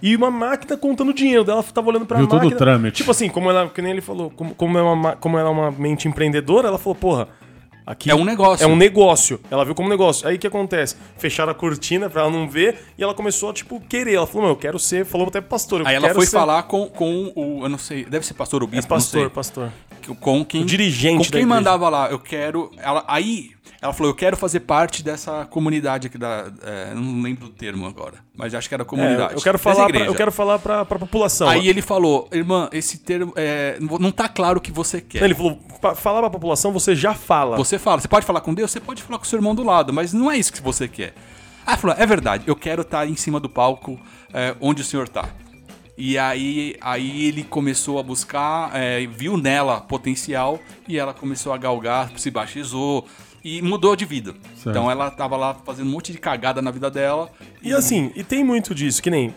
[0.01, 1.43] E uma máquina contando dinheiro.
[1.43, 2.55] Daí Ela tava olhando pra Viu todo máquina.
[2.55, 2.97] o trâmite.
[2.97, 5.49] Tipo assim, como ela, que nem ele falou, como, como, é uma, ma- como ela
[5.49, 7.27] é uma mente empreendedora, ela falou, porra,
[7.85, 8.63] aqui É um negócio.
[8.63, 9.39] É um negócio.
[9.49, 10.27] Ela viu como negócio.
[10.27, 10.95] Aí o que acontece?
[11.17, 14.13] Fecharam a cortina pra ela não ver e ela começou a, tipo, querer.
[14.15, 15.05] Ela falou, meu, eu quero ser.
[15.05, 15.85] Falou até pro pastor.
[15.85, 17.63] Aí ela foi ser- falar com, com o.
[17.63, 19.71] Eu não sei, deve ser pastor ou É bispo, não pastor, pastor.
[20.07, 24.15] Com quem O dirigente com quem mandava lá eu quero ela aí ela falou eu
[24.15, 28.67] quero fazer parte dessa comunidade aqui da é, não lembro do termo agora mas acho
[28.69, 29.33] que era comunidade.
[29.33, 31.47] É, eu quero falar, pra, eu quero falar pra, pra população.
[31.49, 35.21] aí ele falou irmã esse termo é, não tá claro o que você quer.
[35.23, 37.57] Ele falou, "Pa- falar pra população, você já fala.
[37.57, 38.71] você fala você pode falar com Deus?
[38.71, 40.87] Você pode falar com o seu irmão do lado mas não é isso que você
[40.87, 41.13] quer.
[41.65, 43.99] Ah falou é verdade eu quero estar em cima do palco
[44.33, 45.27] é, onde o senhor tá
[46.01, 51.57] e aí, aí ele começou a buscar, é, viu nela potencial e ela começou a
[51.57, 53.05] galgar, se batizou
[53.43, 54.33] e mudou de vida.
[54.55, 54.69] Certo.
[54.69, 57.29] Então ela tava lá fazendo um monte de cagada na vida dela.
[57.61, 59.35] E assim, e tem muito disso, que nem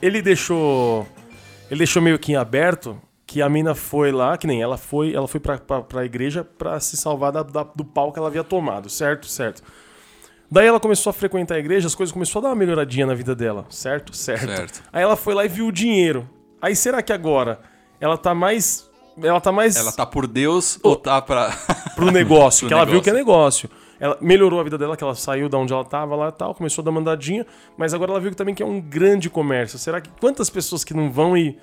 [0.00, 1.06] ele deixou
[1.70, 5.14] ele deixou meio que em aberto que a mina foi lá, que nem ela foi,
[5.14, 8.26] ela foi pra, pra, pra igreja pra se salvar da- da- do pau que ela
[8.28, 9.26] havia tomado, certo?
[9.28, 9.62] Certo.
[10.50, 13.14] Daí ela começou a frequentar a igreja, as coisas começaram a dar uma melhoradinha na
[13.14, 14.14] vida dela, certo?
[14.16, 14.46] Certo.
[14.46, 14.82] Certo.
[14.92, 16.28] Aí ela foi lá e viu o dinheiro.
[16.60, 17.60] Aí será que agora
[18.00, 18.90] ela tá mais
[19.22, 21.50] ela tá mais Ela tá por Deus ou tá pra.
[21.94, 23.02] pro negócio, Pro que ela viu negócio.
[23.04, 23.70] que é negócio.
[23.98, 26.54] Ela melhorou a vida dela, que ela saiu da onde ela tava lá e tal,
[26.54, 27.46] começou a dar mandadinha,
[27.76, 29.78] mas agora ela viu que também que é um grande comércio.
[29.78, 31.58] Será que quantas pessoas que não vão e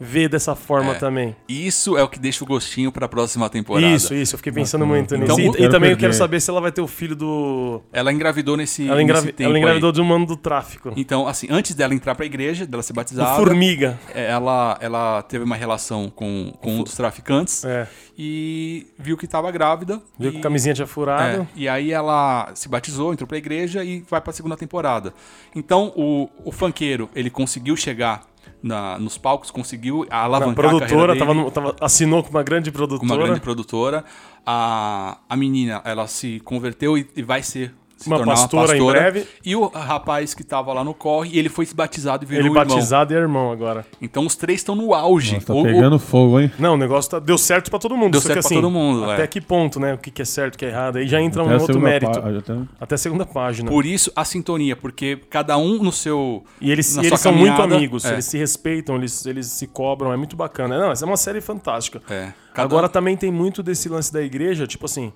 [0.00, 0.98] ver dessa forma É.
[0.98, 1.36] também?
[1.48, 3.86] Isso é o que deixa o gostinho pra próxima temporada.
[3.86, 5.56] Isso, isso, eu fiquei pensando muito Então, nisso.
[5.58, 6.12] eu E, e também eu quero perder.
[6.14, 7.80] saber se ela vai ter o filho do.
[7.92, 9.26] Ela engravidou nesse, Ela, engravi...
[9.26, 9.94] nesse tempo ela engravidou aí.
[9.94, 10.92] de um mano do tráfico.
[10.96, 13.98] Então, assim, antes dela entrar pra igreja, dela ser batizada, Formiga.
[14.14, 17.86] ela, ela teve uma relação com, com um dos traficantes É.
[18.18, 20.00] e viu que tava grávida.
[20.18, 20.32] Viu e...
[20.32, 21.42] que a camisinha tinha furado.
[21.42, 25.12] É, e aí ela se batizou, entrou pra igreja e vai pra segunda temporada.
[25.54, 28.22] Então o, o funkeiro, ele conseguiu chegar
[28.62, 32.42] na- nos palcos, conseguiu A alavancar a produtora carreira tava, no- tava- assinou com uma
[32.42, 33.12] grande com produtora.
[33.20, 34.04] uma grande produtora.
[34.46, 38.80] A, a menina, ela se converteu e, e vai ser se Uma tornar pastora em
[38.80, 39.10] uma pastora.
[39.12, 39.28] breve.
[39.44, 42.64] E o rapaz que tava lá no corre, ele foi batizado e virou Ele irmão.
[42.66, 43.86] batizado e é irmão agora.
[44.00, 45.34] Então os três estão no auge.
[45.34, 46.50] Nossa, tá O- o- pegando fogo, hein?
[46.58, 48.12] Não, o negócio tá- deu certo pra todo mundo.
[48.12, 49.26] Deu só que, certo pra assim, todo mundo, Até é.
[49.26, 49.94] que ponto, né?
[49.94, 50.96] O que, que é certo, o que é errado.
[50.96, 52.20] Aí já entra um Até a outro mérito.
[52.20, 53.70] pá- até- Até a segunda página.
[53.70, 56.44] Por isso a sintonia, porque cada um no seu.
[56.60, 58.12] E eles, e eles são muito amigos, é.
[58.14, 60.78] eles se respeitam, eles, eles se cobram, é muito bacana.
[60.78, 62.00] Não, essa é uma série fantástica.
[62.10, 62.32] É.
[62.54, 65.12] Cada Agora um- também tem muito desse lance da igreja, tipo assim,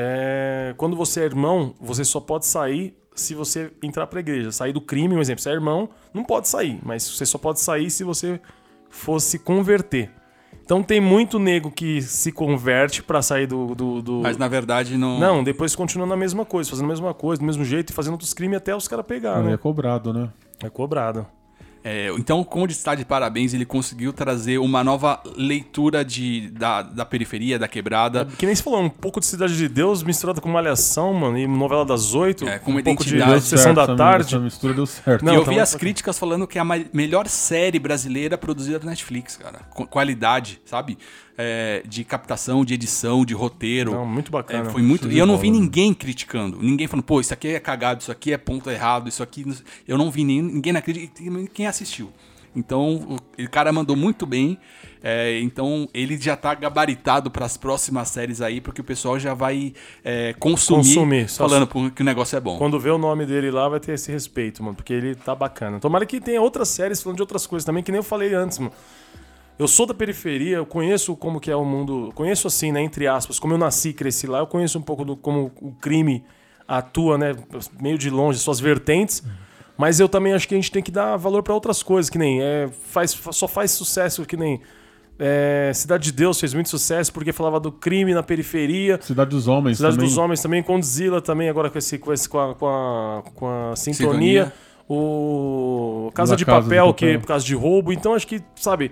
[0.00, 4.52] é, quando você é irmão, você só pode sair se você entrar pra igreja.
[4.52, 7.58] Sair do crime, um exemplo, você é irmão, não pode sair, mas você só pode
[7.58, 8.40] sair se você
[8.88, 10.08] fosse converter.
[10.64, 13.74] Então tem muito nego que se converte pra sair do.
[13.74, 15.18] do, do- Mas na verdade não.
[15.18, 18.12] Não, depois continua na mesma coisa, fazendo a mesma coisa, do mesmo jeito e fazendo
[18.12, 19.40] outros crimes até os caras pegarem.
[19.40, 19.56] Aí é né?
[19.56, 20.28] cobrado, né?
[20.62, 21.26] É cobrado.
[21.84, 26.82] É, então, o Conde está de parabéns, ele conseguiu trazer uma nova leitura de, da,
[26.82, 28.26] da periferia, da quebrada.
[28.36, 31.46] Que nem você falou, um pouco de Cidade de Deus misturado com Malhação, mano, e
[31.46, 32.46] novela das oito.
[32.48, 33.44] É, com uma um pouco de identidade.
[33.44, 34.26] Sessão Certo, da essa- Tarde.
[34.26, 35.24] Essa mistura deu certo.
[35.24, 38.78] Não, e eu tá vi as críticas falando que é a melhor série brasileira produzida
[38.80, 39.60] na Netflix, cara.
[39.70, 40.98] Com qualidade, sabe?
[41.40, 43.92] É, de captação, de edição, de roteiro.
[43.92, 44.68] Não, muito bacana.
[44.68, 45.06] É, foi muito.
[45.06, 46.58] E de eu não vi ninguém criticando.
[46.60, 49.46] Ninguém falando, pô, isso aqui é cagado, isso aqui é ponto errado, isso aqui.
[49.46, 49.54] não-
[49.86, 51.22] Eu não vi ninguém na crítica,
[51.54, 51.77] quem assistiu.
[52.56, 54.58] Então, o, cara mandou muito bem.
[55.02, 59.32] é, então, ele já tá gabaritado para as próximas séries aí, porque o pessoal já
[59.34, 59.72] vai
[60.04, 62.56] é, consumir, Consumir, só- falando pô, que o negócio é bom.
[62.58, 65.78] Quando vê o nome dele lá, vai ter esse respeito, mano, porque ele tá bacana.
[65.78, 68.58] Tomara que tenha outras séries falando de outras coisas também, que nem eu falei antes,
[68.58, 68.72] mano.
[69.56, 73.06] Eu sou da periferia, eu conheço como que é o mundo, conheço assim, né, entre
[73.06, 76.24] aspas, como eu nasci e cresci lá, eu conheço um pouco do como o crime
[76.66, 77.34] atua, né,
[77.80, 79.22] meio de longe, suas vertentes.
[79.78, 82.18] Mas eu também acho que a gente tem que dar valor pra outras coisas, que
[82.18, 84.60] nem é, faz, só faz sucesso que nem
[85.18, 88.98] é, Cidade de Deus fez muito sucesso porque falava do crime na periferia.
[89.00, 90.08] Cidade dos Homens Cidade também.
[90.08, 93.46] dos Homens também, Condzilla também, agora com, esse, com, esse, com, a, com, a, com
[93.48, 94.46] a sintonia.
[94.46, 94.52] Sintonia.
[94.90, 96.94] O Casa, de, Casa de papel, Papel.
[96.94, 97.92] que por causa de roubo.
[97.92, 98.90] Então acho que, sabe,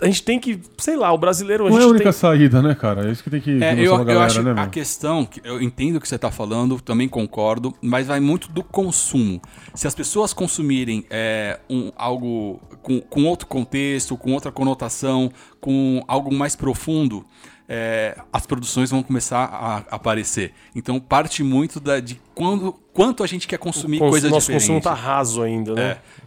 [0.00, 1.66] a gente tem que, sei lá, o brasileiro.
[1.66, 3.08] A Não é a única tem, saída, né, cara?
[3.08, 5.62] É isso que tem que É, eu, eu galera, acho né, a questão, que eu
[5.62, 9.40] entendo o que você está falando, também concordo, mas vai muito do consumo.
[9.74, 15.30] Se as pessoas consumirem é, um, algo com, com outro contexto, com outra conotação,
[15.60, 17.24] com algo mais profundo,
[17.68, 20.52] é, as produções vão começar a, aparecer.
[20.74, 24.68] Então parte muito da, de quando, quanto a gente quer consumir cons- coisas nosso diferentes.
[24.68, 25.82] consumo tá raso ainda, né?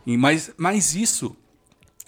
[0.07, 1.35] É, mas, mas isso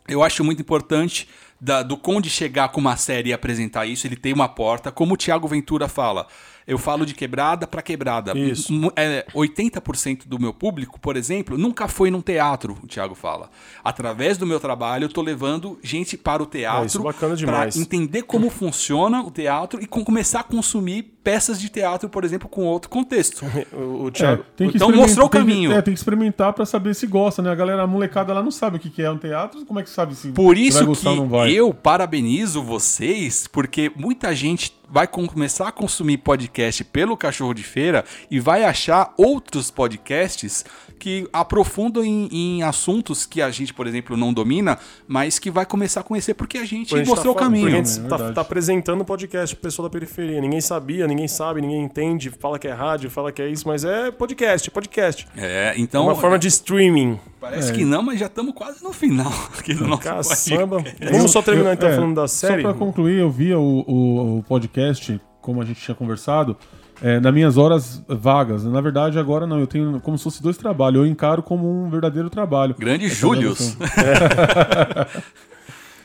[0.07, 1.27] eu acho muito importante
[1.59, 5.13] da- do Conde chegar com uma série e apresentar isso, ele tem uma porta, como
[5.13, 6.27] o Thiago Ventura fala.
[6.69, 8.37] Eu falo de quebrada para quebrada.
[8.37, 8.71] Isso.
[8.95, 13.49] É, 80% do meu público, por exemplo, nunca foi num teatro, o Thiago fala.
[13.83, 17.35] Através do meu trabalho, eu tô levando gente para o teatro Ah, isso é bacana
[17.35, 17.75] pra demais.
[17.75, 22.47] entender como funciona o teatro e com- começar a consumir peças de teatro, por exemplo,
[22.47, 23.43] com outro contexto.
[23.73, 25.71] O, o É, Thiago, tem que Então mostrou o tem que- caminho.
[25.71, 27.49] é, tem que experimentar pra saber se gosta, né?
[27.51, 29.83] A galera, a molecada lá não sabe o que que é um teatro, como é
[29.83, 31.51] que sabe se Por isso vai gostar ou não que vai?
[31.51, 37.63] eu parabenizo vocês, porque muita gente vai com- começar a consumir podcast pelo Cachorro de
[37.63, 40.65] Feira e vai achar outros podcasts
[40.99, 44.77] que aprofundam em, em assuntos que a gente, por exemplo, não domina,
[45.07, 47.53] mas que vai começar a conhecer porque a gente a gente mostrou tá o falando,
[47.63, 47.65] caminho.
[47.81, 50.39] porque A gente É tá, tá apresentando o podcast pro pessoal da periferia.
[50.41, 53.83] Ninguém sabia, ninguém sabe, ninguém entende, fala que é rádio, fala que é isso, mas
[53.85, 55.27] é podcast, podcast.
[55.35, 57.17] É, É então uma forma de streaming.
[57.39, 60.81] parece que não, mas já estamos quase no final aqui do nosso Caçamba.
[60.83, 61.11] podcast.
[61.13, 62.61] Vamos só terminar Eu- então é, falando da série.
[62.61, 66.57] Só pra concluir, eu via o, o- o podcast, como a gente tinha conversado,
[67.01, 68.63] é, nas minhas horas vagas.
[68.63, 70.99] Na verdade, agora não, eu tenho como se fosse dois trabalhos.
[71.01, 72.75] Eu encaro como um verdadeiro trabalho.
[72.77, 73.75] Grande Július.
[73.75, 75.21] gravação.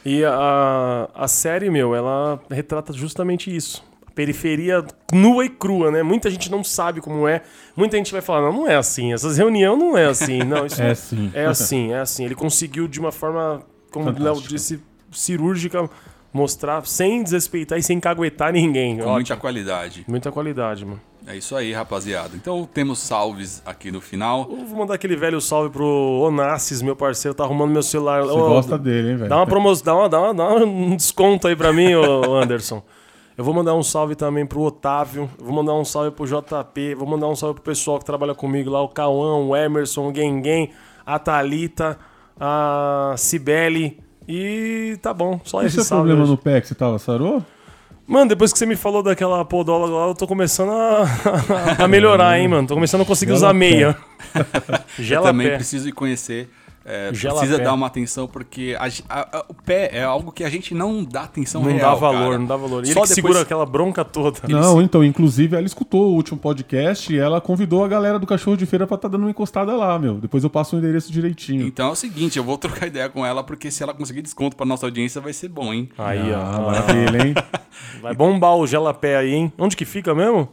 [0.05, 3.83] E a, a série, meu, ela retrata justamente isso.
[4.07, 6.03] A periferia nua e crua, né?
[6.03, 7.41] Muita gente não sabe como é.
[7.75, 9.15] Muita gente vai falar, não, não é assim.
[9.15, 10.41] Essas reuniões não é assim.
[10.41, 11.31] Não, isso É sim.
[11.33, 12.25] É assim, é assim.
[12.27, 14.79] Ele conseguiu de uma forma, como o Léo disse,
[15.11, 15.89] cirúrgica,
[16.35, 18.97] mostrar sem desrespeitar e sem caguetar ninguém.
[18.97, 19.13] Com Ótimo.
[19.15, 20.05] muita qualidade.
[20.09, 21.01] Muita qualidade, mano.
[21.27, 22.37] É isso aí, rapaziada.
[22.37, 24.47] Então temos salves aqui no final.
[24.51, 28.23] Eu vou mandar aquele velho salve pro Onassis, meu parceiro, tá arrumando meu celular.
[28.23, 29.31] Você Ô, gosta dele, hein, velho?
[29.31, 32.83] Dá uma promoção, dá, uma, dá, uma, dá um desconto aí pra mim, ô Anderson.
[33.39, 37.07] Eu vou mandar um salve também pro Otávio, vou mandar um salve pro JP, vou
[37.09, 40.71] mandar um salve pro pessoal que trabalha comigo lá, o Cauã, o Emerson, o Gengen,
[41.07, 41.99] a Thalita,
[42.39, 46.03] a Cibele e tá bom, só esse seu salve.
[46.05, 46.31] problema hoje.
[46.33, 47.43] no pé que você tava, sarou?
[48.07, 52.39] Mano, depois que você me falou daquela podóloga lá, eu tô começando a, a melhorar,
[52.39, 52.69] hein, mano.
[52.69, 53.97] Tô começando a conseguir usar Gela meia.
[54.35, 54.45] Eu
[55.05, 55.57] Gela também pé.
[55.57, 56.51] preciso ir conhecer.
[56.85, 57.65] É, precisa pé.
[57.65, 61.03] dar uma atenção, porque a a- a- o pé é algo que a gente não
[61.03, 61.93] dá atenção Não real.
[61.93, 62.39] dá valor, cara.
[62.39, 62.83] não dá valor.
[62.85, 64.41] E Só ele que depois- segura aquela bronca toda.
[64.49, 68.57] Não, então, inclusive, ela escutou o último podcast e ela convidou a galera do Cachorro
[68.57, 70.15] de Feira pra estar dando uma encostada lá, meu.
[70.15, 71.67] Depois eu passo o endereço direitinho.
[71.67, 74.57] Então é o seguinte, eu vou trocar ideia com ela, porque se ela conseguir desconto
[74.57, 75.89] pra nossa audiência, vai ser bom, hein?
[75.97, 76.67] Aí, Ah, ó.
[76.67, 77.35] maravilha, hein?
[78.03, 79.53] Vai bombar o gelapé aí, hein?
[79.59, 80.49] Onde que fica mesmo?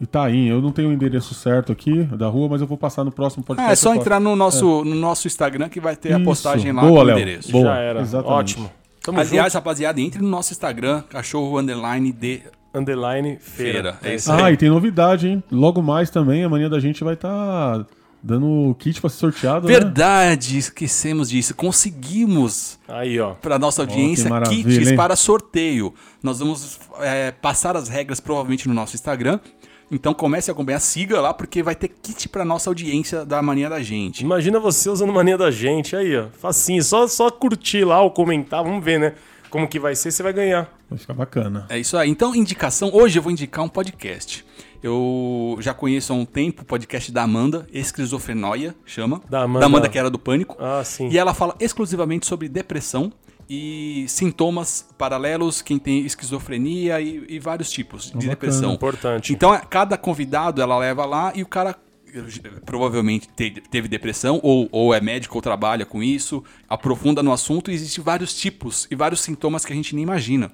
[0.00, 3.10] Itaim, eu não tenho o endereço certo aqui da rua, mas eu vou passar no
[3.10, 3.70] próximo podcast.
[3.70, 4.00] Ah, é só eu passo.
[4.02, 6.24] entrar no nosso, no nosso Instagram que vai ter a Isso.
[6.24, 7.16] postagem lá Boa, com o Léo.
[7.18, 7.50] endereço.
[7.52, 8.00] Boa, Já era.
[8.00, 8.32] exatamente.
[8.38, 8.70] Ótimo.
[9.02, 12.56] Tamo Aliás, rapaziada, entre no nosso Instagram, cachorro underline de junto.
[12.74, 13.94] Underline feira.
[13.94, 13.98] feira.
[14.02, 14.42] É isso aí.
[14.42, 15.42] Ah, e tem novidade, hein?
[15.50, 17.86] Logo mais também, a mania da gente vai estar
[18.22, 19.72] dando o kit pra ser sorteado, né?
[19.72, 21.54] Verdade, esquecemos disso.
[21.54, 23.34] Conseguimos Aí, ó.
[23.34, 24.96] para nossa audiência maravilha, kits hein?
[24.96, 25.94] para sorteio.
[26.22, 29.38] Nós vamos é, passar as regras provavelmente no nosso Instagram.
[29.90, 33.68] Então comece a acompanhar, siga lá, porque vai ter kit para nossa audiência da mania
[33.70, 34.20] da gente.
[34.22, 35.94] Imagina você usando mania da gente.
[35.94, 36.26] Aí, ó.
[36.32, 36.82] Facinho.
[36.82, 38.64] Só, só curtir lá ou comentar.
[38.64, 39.14] Vamos ver, né?
[39.48, 40.68] Como que vai ser, você vai ganhar.
[40.90, 41.66] Vai ficar bacana.
[41.68, 42.10] É isso aí.
[42.10, 42.90] Então, indicação.
[42.92, 44.44] Hoje eu vou indicar um podcast.
[44.82, 49.22] Eu já conheço há um tempo o podcast da Amanda, Esquizofrenóia, chama.
[49.28, 49.88] Da Amanda.
[49.88, 50.56] que era do Pânico.
[50.58, 51.08] Ah, sim.
[51.08, 53.12] E ela fala exclusivamente sobre depressão
[53.48, 58.30] e sintomas paralelos, quem tem esquizofrenia e, e vários tipos de bacana.
[58.30, 58.72] depressão.
[58.74, 59.32] Importante.
[59.32, 61.76] Então, cada convidado ela leva lá e o cara
[62.64, 67.70] provavelmente te- teve depressão, ou, ou é médico ou trabalha com isso, aprofunda no assunto
[67.70, 70.50] e existem vários tipos e vários sintomas que a gente nem imagina.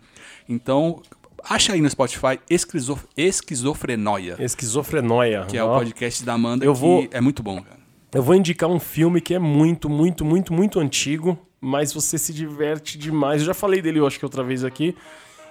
[0.48, 1.00] Então,
[1.44, 5.44] acha aí no Spotify Esquizo, Esquizofrenóia, Esquizofrenóia.
[5.46, 5.78] que é o Ó.
[5.78, 7.80] podcast da Amanda, Eu que vou- é muito bom, cara.
[8.14, 12.34] Eu vou indicar um filme que é muito, muito, muito, muito antigo, mas você se
[12.34, 13.40] diverte demais.
[13.40, 14.96] Eu já falei dele, eu acho que outra vez aqui,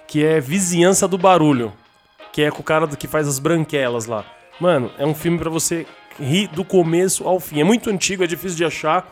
[0.06, 1.72] que é Vizinhança do Barulho,
[2.34, 4.24] que é com o cara que faz as branquelas lá.
[4.60, 5.86] Mano, é um filme pra você
[6.20, 7.60] rir do começo ao fim.
[7.60, 9.10] É muito antigo, é difícil de achar,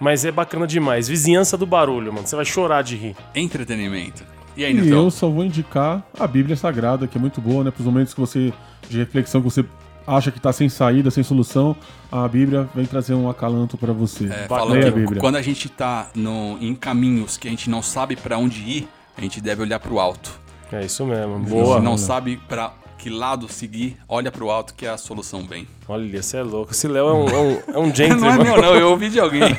[0.00, 1.06] mas é bacana demais.
[1.06, 2.26] Vizinhança do Barulho, mano.
[2.26, 3.16] Você vai chorar de rir.
[3.36, 4.24] Entretenimento.
[4.56, 7.70] E aí, E eu só vou indicar a Bíblia Sagrada, que é muito boa, né?
[7.70, 8.52] Para os momentos que você
[8.88, 9.64] de reflexão que você
[10.06, 11.76] acha que tá sem saída, sem solução,
[12.10, 14.24] a Bíblia vem trazer um acalanto para você.
[14.24, 15.20] É, Leia a que Bíblia.
[15.20, 18.88] quando a gente tá no, em caminhos que a gente não sabe pra onde ir,
[19.16, 20.40] a gente deve olhar pro alto.
[20.70, 21.34] É isso mesmo.
[21.34, 21.74] A Boa.
[21.76, 22.72] gente não sabe pra
[23.02, 25.66] que lado seguir, olha pro alto que a solução vem.
[25.88, 26.70] Olha, você é louco.
[26.70, 28.44] Esse Léo é um, é um, é um Não é gentleman.
[28.44, 29.42] meu não, eu ouvi de alguém.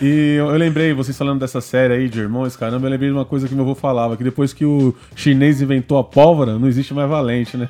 [0.00, 3.14] E eu, eu lembrei, vocês falando dessa série aí de irmãos, caramba, eu lembrei de
[3.14, 6.66] uma coisa que meu avô falava, que depois que o chinês inventou a pólvora, não
[6.66, 7.68] existe mais valente, né?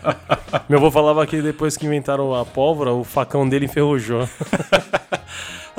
[0.68, 4.28] Meu avô falava que depois que inventaram a pólvora, o facão dele enferrujou.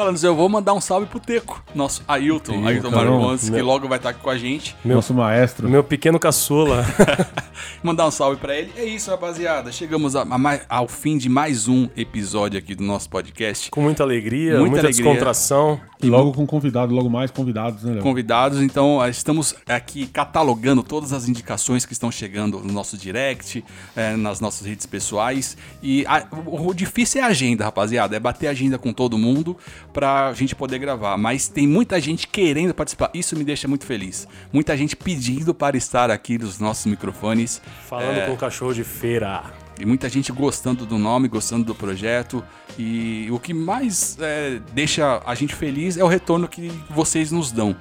[0.02, 3.64] Falando assim, eu vou mandar um salve pro Teco, nosso Ailton, Teco, Ailton que Meu-
[3.64, 4.76] logo vai estar aqui com a gente.
[4.84, 5.70] Nosso maestro.
[5.70, 6.84] Meu pequeno caçula.
[7.84, 8.72] Mandar um salve pra ele.
[8.76, 9.72] É isso, rapaziada.
[9.72, 13.70] Chegamos a- a mais- ao fim de mais um episódio aqui do nosso podcast.
[13.70, 15.04] Com muita alegria, Muita muita, alegria.
[15.04, 15.80] descontração.
[16.02, 18.02] E logo com convidado, logo mais convidados, né, Léo?
[18.02, 18.60] convidados.
[18.60, 23.64] Então, eh, estamos aqui catalogando todas as indicações que estão chegando no nosso direct,
[23.96, 25.56] eh, nas nossas redes pessoais.
[25.84, 28.16] E a- o, o difícil é a agenda, rapaziada.
[28.16, 29.56] É bater a agenda com todo mundo
[29.94, 31.18] pra gente poder gravar.
[31.18, 33.10] Mas tem muita gente querendo participar.
[33.14, 34.28] Isso me deixa muito feliz.
[34.52, 37.62] Muita gente pedindo para estar aqui nos nossos microfones.
[37.88, 38.26] Falando É.
[38.26, 39.44] com o cachorro de feira.
[39.80, 42.44] E muita gente gostando do nome, gostando do projeto.
[42.78, 47.52] E o que mais eh, deixa a gente feliz é o retorno que vocês nos
[47.52, 47.76] dão.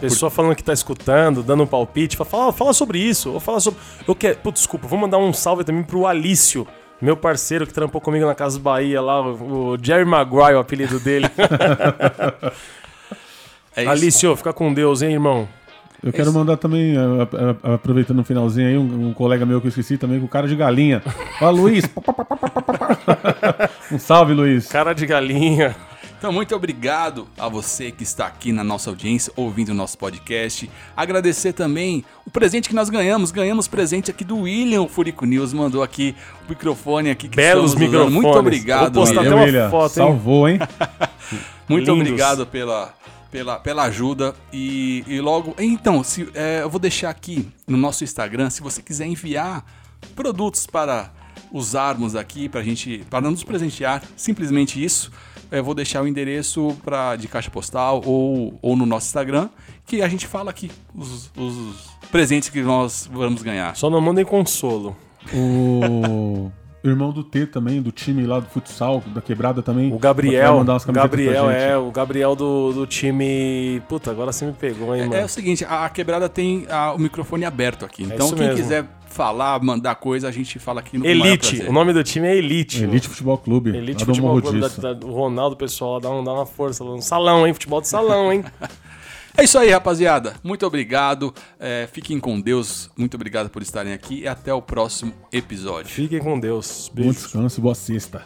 [0.00, 2.16] Pessoa falando que tá escutando, dando um palpite.
[2.18, 3.32] Fala, fala, fala sobre isso.
[3.32, 3.80] Ou fala sobre.
[4.06, 4.36] Eu quero.
[4.38, 6.66] Putz, desculpa, vou mandar um salve também pro Alício.
[7.00, 11.00] Meu parceiro que trampou comigo na Casa Bahia lá, o o Jerry Maguire, o apelido
[11.00, 11.26] dele.
[13.76, 13.90] É isso.
[13.90, 15.46] Alício, fica com Deus, hein, irmão?
[16.02, 16.94] Eu quero mandar também,
[17.62, 20.56] aproveitando o finalzinho aí, um, um colega meu que eu esqueci também, com cara de
[20.56, 21.00] galinha.
[21.38, 21.84] Fala, Luiz.
[23.92, 24.68] um salve, Luiz.
[24.68, 25.76] Cara de galinha.
[26.18, 30.68] Então, muito obrigado a você que está aqui na nossa audiência, ouvindo o nosso podcast.
[30.96, 33.30] Agradecer também o presente que nós ganhamos.
[33.30, 37.80] Ganhamos presente aqui do William Furico News, mandou aqui o microfone aqui que Belos usando.
[37.80, 38.38] Muito microfones.
[38.38, 39.30] obrigado, Vou postar William.
[39.30, 39.94] até uma William, foto, hein?
[40.06, 40.58] salvou, hein?
[41.68, 42.00] Muito Lindos.
[42.08, 42.94] obrigado pela,
[43.30, 44.34] pela, pela ajuda.
[44.52, 45.54] E, e logo.
[45.58, 49.64] Então, se, é, eu vou deixar aqui no nosso Instagram, se você quiser enviar
[50.14, 51.10] produtos para
[51.52, 55.12] usarmos aqui, para gente, para nos presentear, simplesmente isso.
[55.50, 59.48] Eu vou deixar o endereço pra, de caixa postal ou, ou no nosso Instagram,
[59.86, 63.76] que a gente fala aqui os, os presentes que nós vamos ganhar.
[63.76, 64.96] Só não mandem consolo.
[65.32, 66.50] O
[66.84, 69.92] irmão do T também, do time lá do futsal, da quebrada também.
[69.92, 70.56] O Gabriel.
[70.58, 73.82] mandar umas Gabriel, é, o Gabriel do, do time.
[73.88, 75.20] Puta, agora você me pegou, hein, É, mano.
[75.20, 78.04] é o seguinte, a, a quebrada tem a- o microfone aberto aqui.
[78.04, 78.62] Então, isso quem mesmo.
[78.62, 78.84] quiser
[79.16, 81.62] falar, mandar coisa, a gente fala aqui no Elite.
[81.62, 82.84] O nome do time é Elite.
[82.84, 83.70] Elite Futebol Clube.
[83.70, 86.84] Elite do Futebol Clube da, da- do Ronaldo, pessoal, dá, um, dá uma força.
[86.84, 87.52] lá no salão, hein?
[87.54, 88.44] Futebol de salão, hein?
[89.38, 90.32] É isso aí, rapaziada.
[90.42, 91.34] Muito obrigado.
[91.60, 92.88] É, fiquem com Deus.
[92.96, 95.90] Muito obrigado por estarem aqui e até o próximo episódio.
[95.90, 96.90] Fiquem com Deus.
[96.94, 97.18] Bom Beijo.
[97.18, 98.24] descanso, boa sexta.